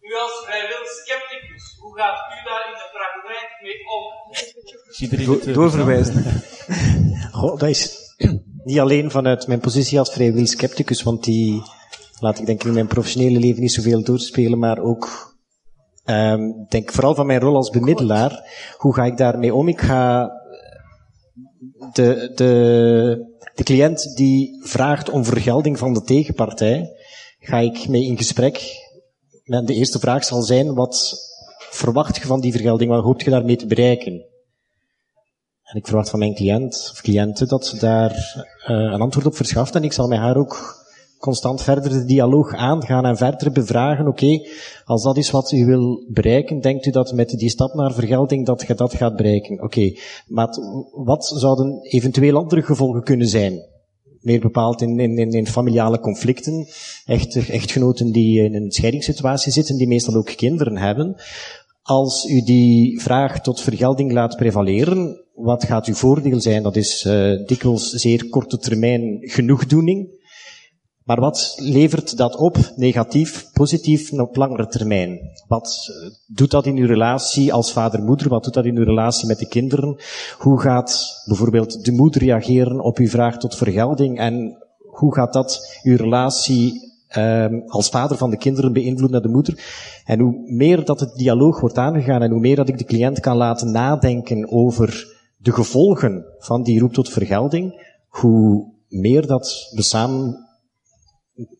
u 0.00 0.14
als 0.14 0.44
vrijwillig 0.44 0.88
scepticus, 0.88 1.76
hoe 1.80 1.98
gaat 1.98 2.18
u 2.34 2.44
daar 2.48 2.64
in 2.70 2.76
de 2.82 2.88
praktijk 2.96 3.50
mee 3.62 3.78
om? 3.96 4.04
Do 5.44 5.52
doorverwijzen. 5.52 6.42
Goh, 7.38 7.58
dat 7.58 7.68
is 7.68 8.14
niet 8.64 8.80
alleen 8.80 9.10
vanuit 9.10 9.46
mijn 9.46 9.60
positie 9.60 9.98
als 9.98 10.12
vrijwillig 10.12 10.48
scepticus, 10.48 11.02
want 11.02 11.24
die 11.24 11.62
laat 12.18 12.38
ik 12.38 12.46
denk 12.46 12.60
ik 12.60 12.66
in 12.66 12.74
mijn 12.74 12.86
professionele 12.86 13.38
leven 13.38 13.60
niet 13.60 13.72
zoveel 13.72 14.02
doorspelen, 14.02 14.58
maar 14.58 14.78
ook 14.78 15.34
um, 16.04 16.66
denk 16.68 16.92
vooral 16.92 17.14
van 17.14 17.26
mijn 17.26 17.40
rol 17.40 17.56
als 17.56 17.70
bemiddelaar. 17.70 18.50
Hoe 18.76 18.94
ga 18.94 19.04
ik 19.04 19.16
daarmee 19.16 19.54
om? 19.54 19.68
Ik 19.68 19.80
ga 19.80 20.30
de, 21.92 22.32
de, 22.34 23.40
de 23.54 23.62
cliënt 23.62 24.16
die 24.16 24.66
vraagt 24.66 25.10
om 25.10 25.24
vergelding 25.24 25.78
van 25.78 25.92
de 25.92 26.02
tegenpartij, 26.02 26.90
ga 27.38 27.58
ik 27.58 27.88
mee 27.88 28.04
in 28.04 28.16
gesprek. 28.16 28.84
De 29.44 29.74
eerste 29.74 29.98
vraag 29.98 30.24
zal 30.24 30.42
zijn, 30.42 30.74
wat 30.74 31.14
verwacht 31.70 32.16
je 32.16 32.26
van 32.26 32.40
die 32.40 32.52
vergelding? 32.52 32.90
Wat 32.90 33.04
hoop 33.04 33.20
je 33.20 33.30
daarmee 33.30 33.56
te 33.56 33.66
bereiken? 33.66 34.12
En 35.62 35.76
ik 35.76 35.86
verwacht 35.86 36.10
van 36.10 36.18
mijn 36.18 36.34
cliënt 36.34 36.88
of 36.92 37.00
cliënten 37.00 37.48
dat 37.48 37.66
ze 37.66 37.78
daar 37.78 38.10
uh, 38.68 38.92
een 38.92 39.00
antwoord 39.00 39.26
op 39.26 39.36
verschaft 39.36 39.74
en 39.74 39.84
ik 39.84 39.92
zal 39.92 40.08
met 40.08 40.18
haar 40.18 40.36
ook 40.36 40.85
constant 41.18 41.62
verder 41.62 41.90
de 41.90 42.04
dialoog 42.04 42.54
aangaan 42.54 43.06
en 43.06 43.16
verder 43.16 43.52
bevragen, 43.52 44.08
oké, 44.08 44.40
als 44.84 45.02
dat 45.02 45.16
is 45.16 45.30
wat 45.30 45.52
u 45.52 45.64
wil 45.64 46.04
bereiken, 46.08 46.60
denkt 46.60 46.86
u 46.86 46.90
dat 46.90 47.12
met 47.12 47.30
die 47.30 47.50
stap 47.50 47.74
naar 47.74 47.94
vergelding 47.94 48.46
dat 48.46 48.64
je 48.66 48.74
dat 48.74 48.94
gaat 48.94 49.16
bereiken? 49.16 49.62
Oké, 49.62 49.92
maar 50.26 50.48
wat 50.92 51.32
zouden 51.36 51.78
eventueel 51.82 52.36
andere 52.36 52.62
gevolgen 52.62 53.02
kunnen 53.02 53.28
zijn? 53.28 53.74
Meer 54.20 54.40
bepaald 54.40 54.82
in, 54.82 55.00
in, 55.00 55.32
in 55.32 55.46
familiale 55.46 56.00
conflicten, 56.00 56.66
echt, 57.04 57.36
echtgenoten 57.36 58.12
die 58.12 58.42
in 58.42 58.54
een 58.54 58.70
scheidingssituatie 58.70 59.52
zitten, 59.52 59.76
die 59.76 59.88
meestal 59.88 60.14
ook 60.14 60.36
kinderen 60.36 60.76
hebben. 60.76 61.16
Als 61.82 62.24
u 62.24 62.42
die 62.42 63.00
vraag 63.00 63.40
tot 63.40 63.60
vergelding 63.60 64.12
laat 64.12 64.36
prevaleren, 64.36 65.24
wat 65.34 65.64
gaat 65.64 65.86
uw 65.86 65.94
voordeel 65.94 66.40
zijn? 66.40 66.62
Dat 66.62 66.76
is 66.76 67.04
uh, 67.04 67.46
dikwijls 67.46 67.90
zeer 67.90 68.28
korte 68.28 68.58
termijn 68.58 69.18
genoegdoening. 69.20 70.15
Maar 71.06 71.20
wat 71.20 71.56
levert 71.58 72.16
dat 72.16 72.36
op, 72.36 72.56
negatief, 72.76 73.50
positief 73.52 74.12
op 74.12 74.36
langere 74.36 74.66
termijn? 74.66 75.20
Wat 75.48 75.88
eh, 75.88 76.10
doet 76.26 76.50
dat 76.50 76.66
in 76.66 76.76
uw 76.76 76.86
relatie 76.86 77.52
als 77.52 77.72
vader-moeder? 77.72 78.28
Wat 78.28 78.44
doet 78.44 78.54
dat 78.54 78.64
in 78.64 78.76
uw 78.76 78.84
relatie 78.84 79.26
met 79.26 79.38
de 79.38 79.48
kinderen? 79.48 79.96
Hoe 80.38 80.60
gaat 80.60 81.22
bijvoorbeeld 81.26 81.84
de 81.84 81.92
moeder 81.92 82.22
reageren 82.22 82.80
op 82.80 82.98
uw 82.98 83.08
vraag 83.08 83.38
tot 83.38 83.56
vergelding? 83.56 84.18
En 84.18 84.56
hoe 84.78 85.14
gaat 85.14 85.32
dat 85.32 85.80
uw 85.82 85.96
relatie 85.96 86.80
um, 87.16 87.62
als 87.66 87.88
vader 87.88 88.16
van 88.16 88.30
de 88.30 88.36
kinderen 88.36 88.72
beïnvloeden 88.72 89.10
naar 89.10 89.28
de 89.28 89.34
moeder? 89.34 89.64
En 90.04 90.20
hoe 90.20 90.42
meer 90.46 90.84
dat 90.84 91.00
het 91.00 91.14
dialoog 91.14 91.60
wordt 91.60 91.78
aangegaan 91.78 92.22
en 92.22 92.30
hoe 92.30 92.40
meer 92.40 92.56
dat 92.56 92.68
ik 92.68 92.78
de 92.78 92.84
cliënt 92.84 93.20
kan 93.20 93.36
laten 93.36 93.70
nadenken 93.70 94.50
over 94.52 95.16
de 95.36 95.52
gevolgen 95.52 96.24
van 96.38 96.62
die 96.62 96.80
roep 96.80 96.92
tot 96.92 97.08
vergelding, 97.08 97.90
hoe 98.08 98.64
meer 98.88 99.26
dat 99.26 99.70
we 99.74 99.82
samen 99.82 100.45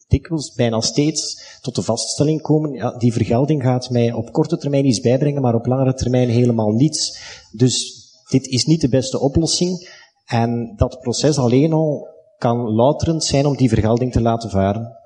dikwijls, 0.07 0.55
bijna 0.55 0.81
steeds, 0.81 1.45
tot 1.61 1.75
de 1.75 1.83
vaststelling 1.83 2.43
komen, 2.43 2.73
ja, 2.73 2.91
die 2.91 3.13
vergelding 3.13 3.63
gaat 3.63 3.91
mij 3.91 4.13
op 4.13 4.33
korte 4.33 4.57
termijn 4.57 4.87
iets 4.87 5.01
bijbrengen, 5.01 5.43
maar 5.43 5.55
op 5.55 5.67
langere 5.67 5.95
termijn 5.95 6.29
helemaal 6.29 6.71
niets. 6.71 7.19
Dus 7.53 8.05
dit 8.29 8.47
is 8.47 8.65
niet 8.65 8.81
de 8.81 8.89
beste 8.89 9.21
oplossing. 9.21 10.05
En 10.25 10.73
dat 10.77 11.01
proces 11.01 11.39
alleen 11.39 11.73
al 11.73 12.09
kan 12.39 12.57
louterend 12.57 13.25
zijn 13.25 13.47
om 13.47 13.57
die 13.57 13.69
vergelding 13.69 14.13
te 14.13 14.21
laten 14.21 14.51
varen. 14.51 15.05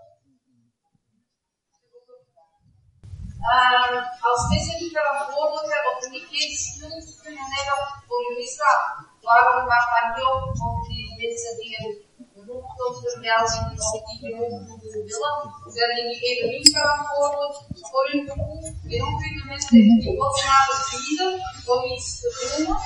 Uh, 3.40 3.96
als 4.30 4.48
mensen 4.48 4.76
niet 4.80 4.92
verantwoordelijk 4.98 5.72
hebben 5.74 5.92
of 5.96 6.10
niet 6.10 6.28
geen 6.30 6.56
schuld 6.56 7.20
kunnen 7.22 7.48
hebben 7.56 7.80
voor 8.06 8.20
je 8.26 8.32
misdaad, 8.38 8.82
waarom 9.20 9.66
mag 9.72 9.84
dan 9.94 10.06
niet 10.14 10.62
op 10.68 10.88
die 10.88 11.06
mensen 11.22 11.56
die 11.60 11.72
een 11.80 12.09
tot 12.80 12.94
vermelding 13.04 13.66
of 13.94 14.00
die 14.08 14.18
beroep 14.20 14.68
moeten 14.68 14.90
willen, 14.90 15.36
zijn 15.76 16.06
niet 16.10 16.22
even 16.28 16.48
niet 16.56 16.70
verantwoordelijk 16.76 17.54
voor 17.90 18.04
hun? 18.10 18.28
En 18.92 19.00
hoe 19.04 19.16
kunnen 19.22 19.46
mensen 19.46 19.72
die 19.72 20.16
godsnaam 20.18 20.68
verbieden 20.90 21.32
om 21.72 21.80
iets 21.92 22.20
te 22.20 22.28
doen? 22.56 22.76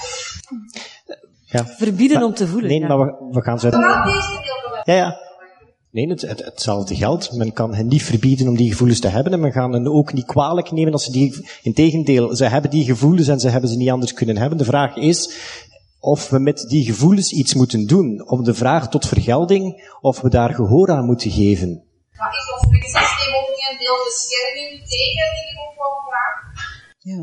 Ja. 1.54 1.66
Verbieden 1.66 2.22
om 2.22 2.34
te 2.34 2.46
voelen. 2.46 2.70
Nee, 2.70 2.80
ja. 2.80 2.86
maar 2.86 2.98
we, 2.98 3.28
we 3.30 3.42
gaan 3.42 3.58
zo. 3.60 3.70
Vooral 3.70 4.04
deze 4.04 4.28
deel 4.28 4.94
Ja, 4.94 4.94
ja. 4.94 5.24
Nee, 5.90 6.08
het, 6.08 6.20
het, 6.22 6.44
hetzelfde 6.44 6.94
geldt. 6.94 7.32
Men 7.32 7.52
kan 7.52 7.74
hen 7.74 7.86
niet 7.86 8.02
verbieden 8.02 8.48
om 8.48 8.56
die 8.56 8.70
gevoelens 8.70 9.00
te 9.00 9.08
hebben 9.08 9.32
en 9.32 9.40
men 9.40 9.52
gaat 9.52 9.72
hen 9.72 9.92
ook 9.92 10.12
niet 10.12 10.24
kwalijk 10.24 10.70
nemen 10.70 10.92
als 10.92 11.04
ze 11.04 11.12
die, 11.12 11.46
integendeel, 11.62 12.36
ze 12.36 12.44
hebben 12.44 12.70
die 12.70 12.84
gevoelens 12.84 13.28
en 13.28 13.40
ze 13.40 13.48
hebben 13.48 13.70
ze 13.70 13.76
niet 13.76 13.90
anders 13.90 14.12
kunnen 14.12 14.36
hebben. 14.36 14.58
De 14.58 14.64
vraag 14.64 14.96
is 14.96 15.36
of 16.04 16.30
we 16.30 16.38
met 16.38 16.64
die 16.68 16.84
gevoelens 16.84 17.32
iets 17.32 17.54
moeten 17.54 17.86
doen. 17.86 18.28
Om 18.28 18.44
de 18.44 18.54
vraag 18.54 18.88
tot 18.88 19.08
vergelding, 19.08 19.90
of 20.00 20.20
we 20.20 20.28
daar 20.28 20.54
gehoor 20.54 20.90
aan 20.90 21.04
moeten 21.04 21.30
geven. 21.30 21.84
Maar 22.10 22.30
is 22.30 22.52
ons 22.52 22.72
rechtssysteem 22.72 23.34
ook 23.34 23.48
niet 23.48 23.66
een 23.70 23.78
deel 23.78 24.04
bescherming 24.04 24.70
tegen 24.70 25.28
die 25.34 25.54
vraag? 26.08 26.36
Ja. 26.98 27.22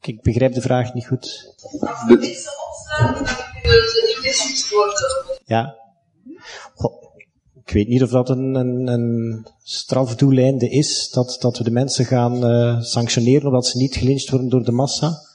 Ik, 0.00 0.14
ik 0.14 0.22
begrijp 0.22 0.54
de 0.54 0.60
vraag 0.60 0.94
niet 0.94 1.06
goed. 1.06 1.54
Als 1.80 2.04
we 2.06 2.16
mensen 2.16 2.52
opsluiten, 2.68 3.36
dan 3.36 3.60
kunnen 3.62 4.34
ze 4.34 4.46
niet 4.48 4.68
worden. 4.70 5.40
Ja. 5.44 5.76
Goh, 6.74 7.14
ik 7.64 7.72
weet 7.72 7.88
niet 7.88 8.02
of 8.02 8.10
dat 8.10 8.28
een, 8.28 8.54
een, 8.54 8.86
een 8.86 9.46
strafdoeleinde 9.62 10.68
is, 10.68 11.10
dat, 11.10 11.36
dat 11.40 11.58
we 11.58 11.64
de 11.64 11.70
mensen 11.70 12.04
gaan 12.04 12.50
uh, 12.50 12.80
sanctioneren 12.80 13.46
omdat 13.46 13.66
ze 13.66 13.78
niet 13.78 13.96
gelyncht 13.96 14.30
worden 14.30 14.48
door 14.48 14.64
de 14.64 14.72
massa. 14.72 15.32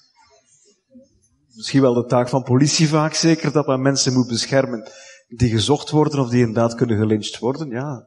Misschien 1.59 1.81
wel 1.81 1.93
de 1.93 2.05
taak 2.05 2.29
van 2.29 2.43
politie 2.43 2.87
vaak, 2.87 3.13
zeker 3.13 3.51
dat 3.51 3.67
men 3.67 3.81
mensen 3.81 4.13
moet 4.13 4.27
beschermen 4.27 4.89
die 5.27 5.49
gezocht 5.49 5.89
worden 5.89 6.19
of 6.19 6.29
die 6.29 6.39
inderdaad 6.39 6.75
kunnen 6.75 6.97
gelyncht 6.97 7.39
worden. 7.39 7.69
Ja. 7.69 8.05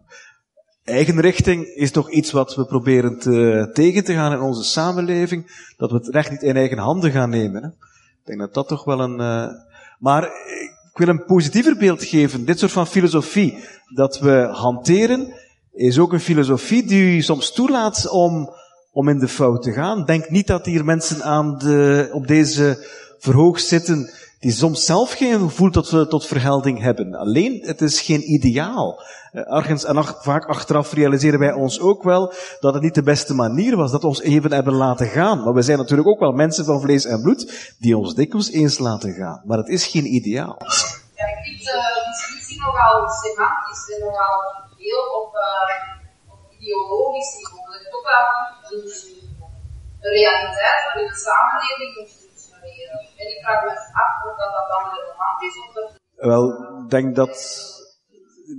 Eigenrichting 0.85 1.65
is 1.67 1.91
toch 1.91 2.11
iets 2.11 2.31
wat 2.31 2.55
we 2.55 2.65
proberen 2.65 3.19
te, 3.19 3.71
tegen 3.73 4.05
te 4.05 4.13
gaan 4.13 4.33
in 4.33 4.41
onze 4.41 4.63
samenleving, 4.65 5.73
dat 5.77 5.91
we 5.91 5.97
het 5.97 6.09
recht 6.09 6.31
niet 6.31 6.43
in 6.43 6.57
eigen 6.57 6.79
handen 6.79 7.11
gaan 7.11 7.31
nemen. 7.31 7.63
Hè. 7.63 7.69
Ik 7.69 8.25
denk 8.25 8.39
dat 8.39 8.55
dat 8.55 8.69
toch 8.69 8.85
wel 8.85 9.01
een. 9.01 9.21
Uh, 9.21 9.47
maar 9.99 10.25
ik 10.93 10.99
wil 10.99 11.09
een 11.09 11.25
positiever 11.25 11.77
beeld 11.77 12.05
geven. 12.05 12.45
Dit 12.45 12.59
soort 12.59 12.73
van 12.73 12.87
filosofie 12.87 13.65
dat 13.95 14.19
we 14.19 14.49
hanteren, 14.53 15.35
is 15.73 15.99
ook 15.99 16.13
een 16.13 16.21
filosofie 16.21 16.87
die 16.87 17.23
soms 17.23 17.53
toelaat 17.53 18.09
om, 18.09 18.55
om 18.93 19.09
in 19.09 19.19
de 19.19 19.29
fout 19.29 19.63
te 19.63 19.73
gaan. 19.73 20.05
Denk 20.05 20.31
niet 20.31 20.47
dat 20.47 20.67
hier 20.67 20.85
mensen 20.85 21.23
aan 21.23 21.59
de, 21.59 22.09
op 22.13 22.27
deze 22.27 23.01
verhoog 23.23 23.61
zitten 23.61 24.11
die 24.41 24.53
soms 24.53 24.85
zelf 24.85 25.13
geen 25.13 25.41
gevoel 25.41 25.71
tot, 25.71 26.11
tot 26.11 26.27
verhelding 26.27 26.81
hebben. 26.81 27.15
Alleen, 27.15 27.63
het 27.65 27.81
is 27.81 28.01
geen 28.01 28.33
ideaal. 28.33 29.03
Ergens, 29.33 29.85
en 29.85 30.05
vaak 30.05 30.45
achteraf 30.47 30.93
realiseren 30.93 31.39
wij 31.39 31.53
ons 31.53 31.81
ook 31.81 32.03
wel 32.03 32.33
dat 32.61 32.75
het 32.75 32.83
niet 32.83 32.95
de 32.95 33.03
beste 33.03 33.35
manier 33.35 33.77
was, 33.77 33.91
dat 33.91 34.01
we 34.01 34.07
ons 34.07 34.21
even 34.21 34.53
hebben 34.53 34.75
laten 34.75 35.07
gaan. 35.07 35.43
Maar 35.43 35.55
we 35.55 35.63
zijn 35.63 35.79
natuurlijk 35.79 36.09
ook 36.09 36.19
wel 36.19 36.33
mensen 36.33 36.65
van 36.65 36.81
vlees 36.81 37.05
en 37.05 37.23
bloed 37.23 37.75
die 37.79 37.97
ons 37.97 38.15
dikwijls 38.15 38.51
eens 38.51 38.79
laten 38.79 39.13
gaan. 39.13 39.43
Maar 39.45 39.59
het 39.59 39.69
is 39.69 39.87
geen 39.87 40.07
ideaal. 40.07 40.57
Ja, 41.15 41.27
ik 41.27 41.39
vind 41.45 41.59
de 41.59 41.79
discussie 42.11 42.61
nogal 42.61 43.09
semantisch 43.09 43.95
en 43.95 44.01
nogal 44.07 44.37
heel 44.79 45.05
op, 45.21 45.35
uh, 45.35 46.33
op 46.33 46.41
ideologisch 46.59 47.37
niveau. 47.39 47.65
Dat 47.73 47.81
is 47.81 47.93
ook 47.97 48.07
wel 48.13 48.27
een, 48.81 50.11
realiteit 50.13 50.81
waarin 50.85 51.09
de 51.13 51.17
samenleving. 51.17 52.22
En 52.63 53.27
ik 53.29 53.39
vraag 53.45 53.63
me 53.65 53.71
af 53.71 54.31
of 54.31 54.37
dat, 54.39 54.53
dat 54.57 54.69
dan 54.69 54.85
relevant 54.95 55.43
is 55.43 55.59
of 55.67 55.75
dat... 55.75 56.01
Wel, 56.15 56.43
ik 56.83 56.91
denk 56.91 57.17
dat 57.17 57.37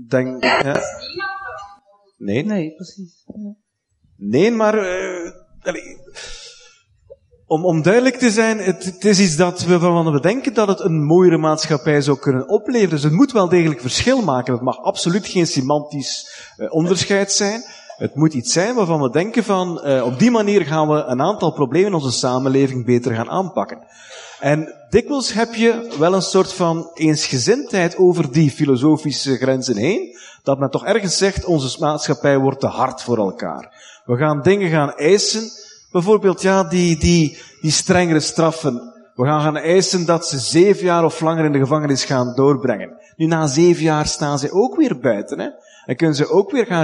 denk, 0.09 0.43
ja. 0.43 0.81
Nee. 2.17 2.45
Nee, 2.45 2.75
precies. 2.75 3.25
Nee, 4.17 4.51
maar, 4.51 4.75
uh, 4.75 5.31
om, 7.45 7.65
om 7.65 7.81
duidelijk 7.81 8.15
te 8.15 8.31
zijn, 8.31 8.57
het, 8.57 8.83
het, 8.85 9.05
is 9.05 9.19
iets 9.19 9.35
dat 9.35 9.63
we 9.63 9.79
van 9.79 10.11
we 10.11 10.19
denken 10.19 10.53
dat 10.53 10.67
het 10.67 10.79
een 10.79 11.03
mooiere 11.03 11.37
maatschappij 11.37 12.01
zou 12.01 12.19
kunnen 12.19 12.49
opleveren. 12.49 12.89
Dus 12.89 13.03
het 13.03 13.13
moet 13.13 13.31
wel 13.31 13.49
degelijk 13.49 13.81
verschil 13.81 14.21
maken. 14.21 14.53
Het 14.53 14.61
mag 14.61 14.77
absoluut 14.77 15.27
geen 15.27 15.47
semantisch 15.47 16.45
uh, 16.57 16.73
onderscheid 16.73 17.31
zijn. 17.31 17.61
Het 17.97 18.15
moet 18.15 18.33
iets 18.33 18.53
zijn 18.53 18.75
waarvan 18.75 19.01
we 19.01 19.09
denken 19.09 19.43
van, 19.43 19.81
uh, 19.83 20.05
op 20.05 20.19
die 20.19 20.31
manier 20.31 20.65
gaan 20.65 20.87
we 20.87 21.03
een 21.03 21.21
aantal 21.21 21.51
problemen 21.51 21.87
in 21.87 21.93
onze 21.93 22.11
samenleving 22.11 22.85
beter 22.85 23.15
gaan 23.15 23.29
aanpakken. 23.29 23.87
En 24.39 24.73
dikwijls 24.89 25.33
heb 25.33 25.53
je 25.53 25.95
wel 25.99 26.13
een 26.13 26.21
soort 26.21 26.53
van 26.53 26.89
eensgezindheid 26.93 27.97
over 27.97 28.31
die 28.31 28.51
filosofische 28.51 29.37
grenzen 29.37 29.77
heen, 29.77 30.17
dat 30.43 30.59
men 30.59 30.69
toch 30.69 30.85
ergens 30.85 31.17
zegt, 31.17 31.45
onze 31.45 31.79
maatschappij 31.79 32.37
wordt 32.37 32.59
te 32.59 32.67
hard 32.67 33.01
voor 33.01 33.17
elkaar. 33.17 33.91
We 34.05 34.17
gaan 34.17 34.41
dingen 34.41 34.69
gaan 34.69 34.93
eisen, 34.93 35.49
bijvoorbeeld 35.91 36.41
ja, 36.41 36.63
die, 36.63 36.97
die, 36.97 37.37
die 37.61 37.71
strengere 37.71 38.19
straffen. 38.19 38.93
We 39.15 39.25
gaan 39.25 39.41
gaan 39.41 39.57
eisen 39.57 40.05
dat 40.05 40.27
ze 40.27 40.39
zeven 40.39 40.85
jaar 40.85 41.05
of 41.05 41.19
langer 41.19 41.45
in 41.45 41.51
de 41.51 41.59
gevangenis 41.59 42.05
gaan 42.05 42.35
doorbrengen. 42.35 42.97
Nu, 43.15 43.25
na 43.25 43.47
zeven 43.47 43.83
jaar 43.83 44.07
staan 44.07 44.39
ze 44.39 44.51
ook 44.51 44.75
weer 44.75 44.99
buiten, 44.99 45.39
hè. 45.39 45.49
En 45.85 45.95
kunnen 45.95 46.15
ze 46.15 46.29
ook 46.29 46.51
weer 46.51 46.65
gaan 46.65 46.83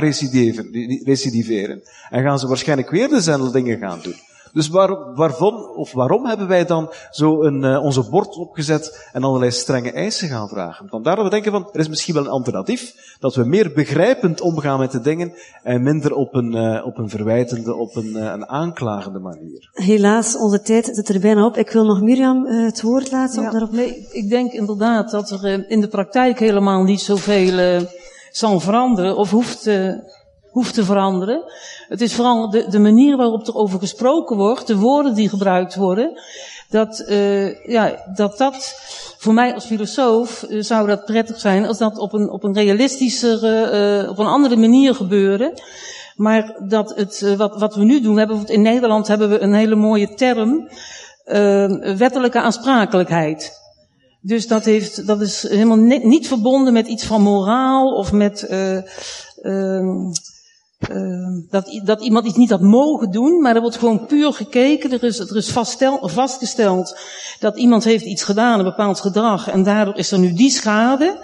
recidiveren. 1.03 1.81
En 2.09 2.23
gaan 2.23 2.39
ze 2.39 2.47
waarschijnlijk 2.47 2.89
weer 2.89 3.09
dezelfde 3.09 3.51
dingen 3.51 3.77
gaan 3.77 3.99
doen. 4.03 4.15
Dus 4.53 4.69
waar, 4.69 5.13
waarvan, 5.15 5.75
of 5.75 5.91
waarom 5.91 6.25
hebben 6.25 6.47
wij 6.47 6.65
dan 6.65 6.89
zo 7.11 7.43
een, 7.43 7.63
uh, 7.63 7.83
onze 7.83 8.09
bord 8.09 8.35
opgezet 8.35 9.09
en 9.13 9.23
allerlei 9.23 9.51
strenge 9.51 9.91
eisen 9.91 10.27
gaan 10.27 10.47
vragen? 10.47 10.87
Vandaar 10.89 11.15
dat 11.15 11.23
we 11.23 11.31
denken 11.31 11.51
van, 11.51 11.69
er 11.71 11.79
is 11.79 11.89
misschien 11.89 12.13
wel 12.13 12.23
een 12.23 12.29
alternatief, 12.29 12.93
dat 13.19 13.35
we 13.35 13.43
meer 13.43 13.71
begrijpend 13.73 14.41
omgaan 14.41 14.79
met 14.79 14.91
de 14.91 15.01
dingen 15.01 15.33
en 15.63 15.83
minder 15.83 16.13
op 16.13 16.33
een, 16.33 16.55
uh, 16.55 16.85
op 16.85 16.97
een 16.97 17.09
verwijtende, 17.09 17.75
op 17.75 17.95
een, 17.95 18.09
uh, 18.15 18.23
een 18.23 18.47
aanklagende 18.47 19.19
manier. 19.19 19.69
Helaas, 19.73 20.37
onze 20.37 20.61
tijd 20.61 20.89
zit 20.93 21.09
er 21.09 21.19
bijna 21.19 21.45
op. 21.45 21.57
Ik 21.57 21.71
wil 21.71 21.85
nog 21.85 22.01
Mirjam 22.01 22.45
het 22.45 22.81
woord 22.81 23.11
laten. 23.11 23.41
Ja, 23.41 23.51
daarop. 23.51 23.71
Nee, 23.71 24.07
ik 24.11 24.29
denk 24.29 24.51
inderdaad 24.51 25.11
dat 25.11 25.29
er 25.29 25.69
in 25.69 25.81
de 25.81 25.87
praktijk 25.87 26.39
helemaal 26.39 26.83
niet 26.83 27.01
zoveel 27.01 27.85
zal 28.31 28.59
veranderen 28.59 29.17
of 29.17 29.29
hoeft 29.29 29.69
hoeft 30.51 30.73
te 30.73 30.83
veranderen. 30.83 31.43
Het 31.87 32.01
is 32.01 32.13
vooral 32.13 32.49
de, 32.49 32.67
de 32.69 32.79
manier 32.79 33.17
waarop 33.17 33.47
er 33.47 33.55
over 33.55 33.79
gesproken 33.79 34.37
wordt, 34.37 34.67
de 34.67 34.77
woorden 34.77 35.13
die 35.13 35.29
gebruikt 35.29 35.75
worden, 35.75 36.19
dat, 36.69 37.05
uh, 37.07 37.65
ja, 37.67 38.11
dat 38.15 38.37
dat 38.37 38.75
voor 39.17 39.33
mij 39.33 39.53
als 39.53 39.65
filosoof 39.65 40.45
uh, 40.49 40.61
zou 40.61 40.87
dat 40.87 41.05
prettig 41.05 41.39
zijn 41.39 41.67
als 41.67 41.77
dat 41.77 41.97
op 41.97 42.13
een, 42.13 42.29
op 42.29 42.43
een 42.43 42.53
realistischere, 42.53 44.01
uh, 44.03 44.09
op 44.09 44.17
een 44.17 44.25
andere 44.25 44.55
manier 44.55 44.95
gebeurde. 44.95 45.53
Maar 46.15 46.55
dat 46.67 46.93
het, 46.95 47.35
wat, 47.37 47.59
wat 47.59 47.75
we 47.75 47.83
nu 47.83 48.01
doen, 48.01 48.13
we 48.13 48.19
hebben, 48.19 48.45
in 48.45 48.61
Nederland 48.61 49.07
hebben 49.07 49.29
we 49.29 49.39
een 49.39 49.53
hele 49.53 49.75
mooie 49.75 50.13
term, 50.13 50.69
wettelijke 51.97 52.39
aansprakelijkheid. 52.39 53.58
Dus 54.21 54.47
dat, 54.47 54.65
heeft, 54.65 55.07
dat 55.07 55.21
is 55.21 55.47
helemaal 55.47 55.77
niet 55.77 56.27
verbonden 56.27 56.73
met 56.73 56.87
iets 56.87 57.05
van 57.05 57.21
moraal 57.21 57.95
of 57.95 58.11
met 58.11 58.47
Uh, 60.87 61.27
dat, 61.49 61.81
dat 61.83 62.01
iemand 62.01 62.25
iets 62.25 62.37
niet 62.37 62.49
had 62.49 62.61
mogen 62.61 63.11
doen, 63.11 63.41
maar 63.41 63.55
er 63.55 63.61
wordt 63.61 63.77
gewoon 63.77 64.05
puur 64.05 64.33
gekeken. 64.33 64.91
Er 64.91 65.03
is, 65.03 65.19
er 65.19 65.35
is 65.35 65.51
vastgesteld 66.01 66.97
dat 67.39 67.57
iemand 67.57 67.83
heeft 67.83 68.05
iets 68.05 68.23
gedaan, 68.23 68.59
een 68.59 68.65
bepaald 68.65 68.99
gedrag, 68.99 69.49
en 69.49 69.63
daardoor 69.63 69.97
is 69.97 70.11
er 70.11 70.19
nu 70.19 70.33
die 70.33 70.49
schade. 70.49 71.17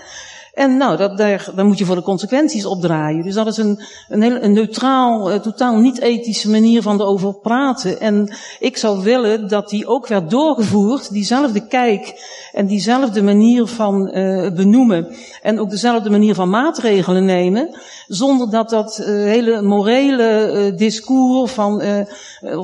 En 0.56 0.78
nou, 0.78 0.98
dat, 0.98 1.18
daar, 1.18 1.48
daar 1.56 1.66
moet 1.66 1.78
je 1.78 1.86
voor 1.86 1.96
de 1.96 2.02
consequenties 2.02 2.66
opdraaien. 2.66 3.24
Dus 3.24 3.34
dat 3.34 3.48
is 3.48 3.58
een, 3.58 3.80
een, 4.10 4.22
heel, 4.22 4.42
een 4.42 4.54
neutraal, 4.54 5.32
uh, 5.32 5.40
totaal 5.40 5.78
niet 5.78 6.00
ethische 6.00 6.50
manier 6.50 6.82
van 6.82 7.02
erover 7.02 7.34
praten. 7.34 8.00
En 8.00 8.34
ik 8.60 8.78
zou 8.78 9.04
willen 9.04 9.48
dat 9.48 9.70
die 9.70 9.88
ook 9.88 10.08
werd 10.08 10.30
doorgevoerd, 10.30 11.12
diezelfde 11.12 11.68
kijk 11.68 12.14
en 12.54 12.68
diezelfde 12.68 13.24
manier 13.24 13.66
van 13.66 14.18
uh, 14.18 14.52
benoemen. 14.52 15.16
En 15.42 15.60
ook 15.60 15.70
dezelfde 15.70 16.10
manier 16.10 16.36
van 16.36 16.50
maatregelen 16.50 17.26
nemen. 17.26 17.80
Zonder 18.08 18.50
dat 18.50 18.70
dat 18.70 19.00
uh, 19.00 19.06
hele 19.08 19.62
morele 19.62 20.74
discours 20.76 21.52
van 21.52 21.82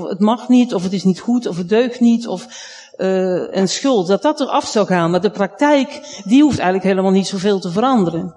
het 0.07 0.19
mag 0.19 0.49
niet, 0.49 0.73
of 0.73 0.83
het 0.83 0.93
is 0.93 1.03
niet 1.03 1.19
goed, 1.19 1.47
of 1.47 1.57
het 1.57 1.69
deugt 1.69 1.99
niet, 1.99 2.27
of 2.27 2.47
uh, 2.97 3.57
en 3.57 3.67
schuld, 3.67 4.07
dat 4.07 4.21
dat 4.21 4.39
eraf 4.39 4.67
zou 4.67 4.87
gaan. 4.87 5.11
Maar 5.11 5.21
de 5.21 5.31
praktijk, 5.31 6.21
die 6.23 6.41
hoeft 6.41 6.59
eigenlijk 6.59 6.87
helemaal 6.87 7.11
niet 7.11 7.27
zoveel 7.27 7.59
te 7.59 7.71
veranderen. 7.71 8.35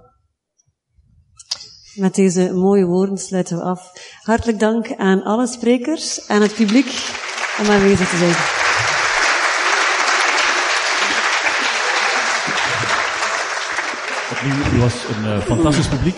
Met 1.95 2.15
deze 2.15 2.53
mooie 2.53 2.85
woorden 2.85 3.19
sluiten 3.19 3.57
we 3.57 3.63
af. 3.63 3.93
Hartelijk 4.23 4.59
dank 4.59 4.97
aan 4.97 5.23
alle 5.23 5.47
sprekers 5.47 6.27
en 6.27 6.43
het 6.43 6.55
publiek 6.55 7.13
om 7.61 7.71
aanwezig 7.71 8.09
te 8.09 8.17
zijn. 8.17 8.35
Opnieuw, 14.31 14.79
u 14.79 14.81
was 14.81 14.95
een 14.95 15.25
uh, 15.25 15.41
fantastisch 15.41 15.89
publiek. 15.89 16.17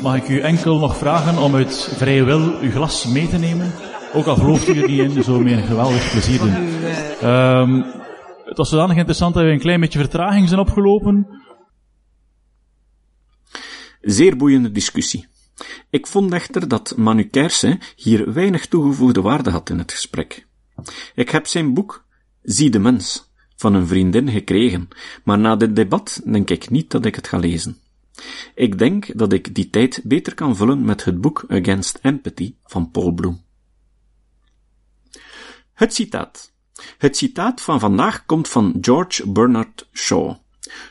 Mag 0.00 0.16
ik 0.16 0.28
u 0.28 0.40
enkel 0.40 0.78
nog 0.78 0.96
vragen 0.96 1.38
om 1.38 1.54
uit 1.54 1.88
vrije 1.96 2.24
wil 2.24 2.58
uw 2.60 2.70
glas 2.70 3.04
mee 3.04 3.28
te 3.28 3.36
nemen? 3.36 3.74
Ook 4.12 4.26
al 4.26 4.36
gelooft 4.36 4.68
u 4.68 4.80
er 4.80 4.88
niet 4.88 5.16
in, 5.16 5.22
zo 5.22 5.40
meer 5.40 5.58
een 5.58 5.66
geweldig 5.66 6.10
plezier 6.10 6.38
doen. 6.38 6.54
Um, 7.30 7.84
het 8.44 8.56
was 8.56 8.68
zodanig 8.68 8.96
interessant 8.96 9.34
dat 9.34 9.42
we 9.42 9.50
een 9.50 9.58
klein 9.58 9.80
beetje 9.80 9.98
vertraging 9.98 10.48
zijn 10.48 10.60
opgelopen. 10.60 11.26
Zeer 14.00 14.36
boeiende 14.36 14.72
discussie. 14.72 15.26
Ik 15.90 16.06
vond 16.06 16.32
echter 16.32 16.68
dat 16.68 16.96
Manu 16.96 17.24
Kersen 17.24 17.78
hier 17.96 18.32
weinig 18.32 18.66
toegevoegde 18.66 19.20
waarde 19.20 19.50
had 19.50 19.70
in 19.70 19.78
het 19.78 19.92
gesprek. 19.92 20.46
Ik 21.14 21.30
heb 21.30 21.46
zijn 21.46 21.74
boek 21.74 22.04
Zie 22.42 22.70
de 22.70 22.78
mens 22.78 23.30
van 23.56 23.74
een 23.74 23.86
vriendin 23.86 24.28
gekregen, 24.28 24.88
maar 25.24 25.38
na 25.38 25.56
dit 25.56 25.76
debat 25.76 26.20
denk 26.24 26.50
ik 26.50 26.70
niet 26.70 26.90
dat 26.90 27.04
ik 27.04 27.14
het 27.14 27.28
ga 27.28 27.38
lezen. 27.38 27.76
Ik 28.54 28.78
denk 28.78 29.18
dat 29.18 29.32
ik 29.32 29.54
die 29.54 29.70
tijd 29.70 30.00
beter 30.04 30.34
kan 30.34 30.56
vullen 30.56 30.84
met 30.84 31.04
het 31.04 31.20
boek 31.20 31.44
Against 31.48 31.98
Empathy 32.02 32.54
van 32.64 32.90
Paul 32.90 33.12
Bloem. 33.12 33.44
Het 35.76 35.94
citaat. 35.94 36.52
Het 36.98 37.16
citaat 37.16 37.60
van 37.60 37.80
vandaag 37.80 38.26
komt 38.26 38.48
van 38.48 38.78
George 38.80 39.30
Bernard 39.30 39.88
Shaw. 39.92 40.34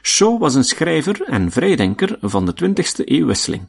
Shaw 0.02 0.40
was 0.40 0.56
een 0.56 0.64
schrijver 0.64 1.22
en 1.22 1.52
vrijdenker 1.52 2.18
van 2.22 2.46
de 2.46 2.54
20e 2.64 3.04
eeuwwisseling. 3.04 3.68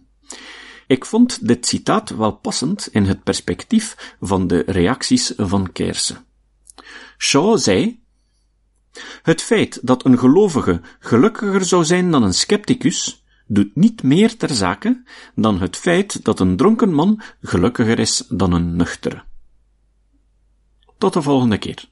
Ik 0.87 1.05
vond 1.05 1.47
dit 1.47 1.67
citaat 1.67 2.11
wel 2.11 2.33
passend 2.33 2.89
in 2.93 3.05
het 3.05 3.23
perspectief 3.23 4.15
van 4.21 4.47
de 4.47 4.63
reacties 4.67 5.33
van 5.37 5.73
Kersen. 5.73 6.25
Shaw 7.19 7.59
zei: 7.59 8.03
Het 9.23 9.43
feit 9.43 9.87
dat 9.87 10.05
een 10.05 10.19
gelovige 10.19 10.81
gelukkiger 10.99 11.65
zou 11.65 11.85
zijn 11.85 12.11
dan 12.11 12.23
een 12.23 12.35
scepticus, 12.35 13.25
doet 13.47 13.77
niet 13.77 14.03
meer 14.03 14.37
ter 14.37 14.55
zake 14.55 15.03
dan 15.35 15.61
het 15.61 15.77
feit 15.77 16.25
dat 16.25 16.41
een 16.41 16.57
dronken 16.57 16.93
man 16.93 17.23
gelukkiger 17.41 17.99
is 17.99 18.25
dan 18.29 18.53
een 18.53 18.77
nuchtere. 18.77 19.26
Tot 20.99 21.13
de 21.13 21.23
volgende 21.23 21.59
keer. 21.59 21.89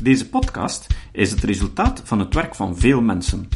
Deze 0.00 0.28
podcast 0.28 0.86
is 1.12 1.30
het 1.30 1.42
resultaat 1.42 2.02
van 2.04 2.18
het 2.18 2.34
werk 2.34 2.54
van 2.54 2.76
veel 2.76 3.00
mensen. 3.00 3.48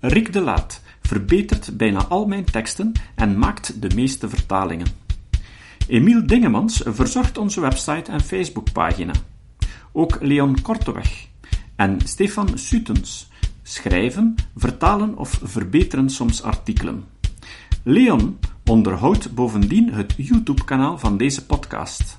Rick 0.00 0.32
de 0.32 0.40
Laat 0.40 0.82
verbetert 1.02 1.76
bijna 1.76 2.04
al 2.04 2.26
mijn 2.26 2.44
teksten 2.44 2.92
en 3.14 3.38
maakt 3.38 3.82
de 3.82 3.94
meeste 3.94 4.28
vertalingen. 4.28 4.86
Emiel 5.88 6.26
Dingemans 6.26 6.82
verzorgt 6.84 7.38
onze 7.38 7.60
website 7.60 8.10
en 8.10 8.20
Facebookpagina. 8.20 9.12
Ook 9.92 10.18
Leon 10.20 10.62
Korteweg 10.62 11.26
en 11.76 12.00
Stefan 12.04 12.58
Sutens 12.58 13.28
schrijven, 13.62 14.34
vertalen 14.56 15.16
of 15.16 15.40
verbeteren 15.42 16.10
soms 16.10 16.42
artikelen. 16.42 17.04
Leon 17.82 18.38
onderhoudt 18.64 19.34
bovendien 19.34 19.92
het 19.92 20.14
YouTube-kanaal 20.16 20.98
van 20.98 21.16
deze 21.16 21.46
podcast. 21.46 22.18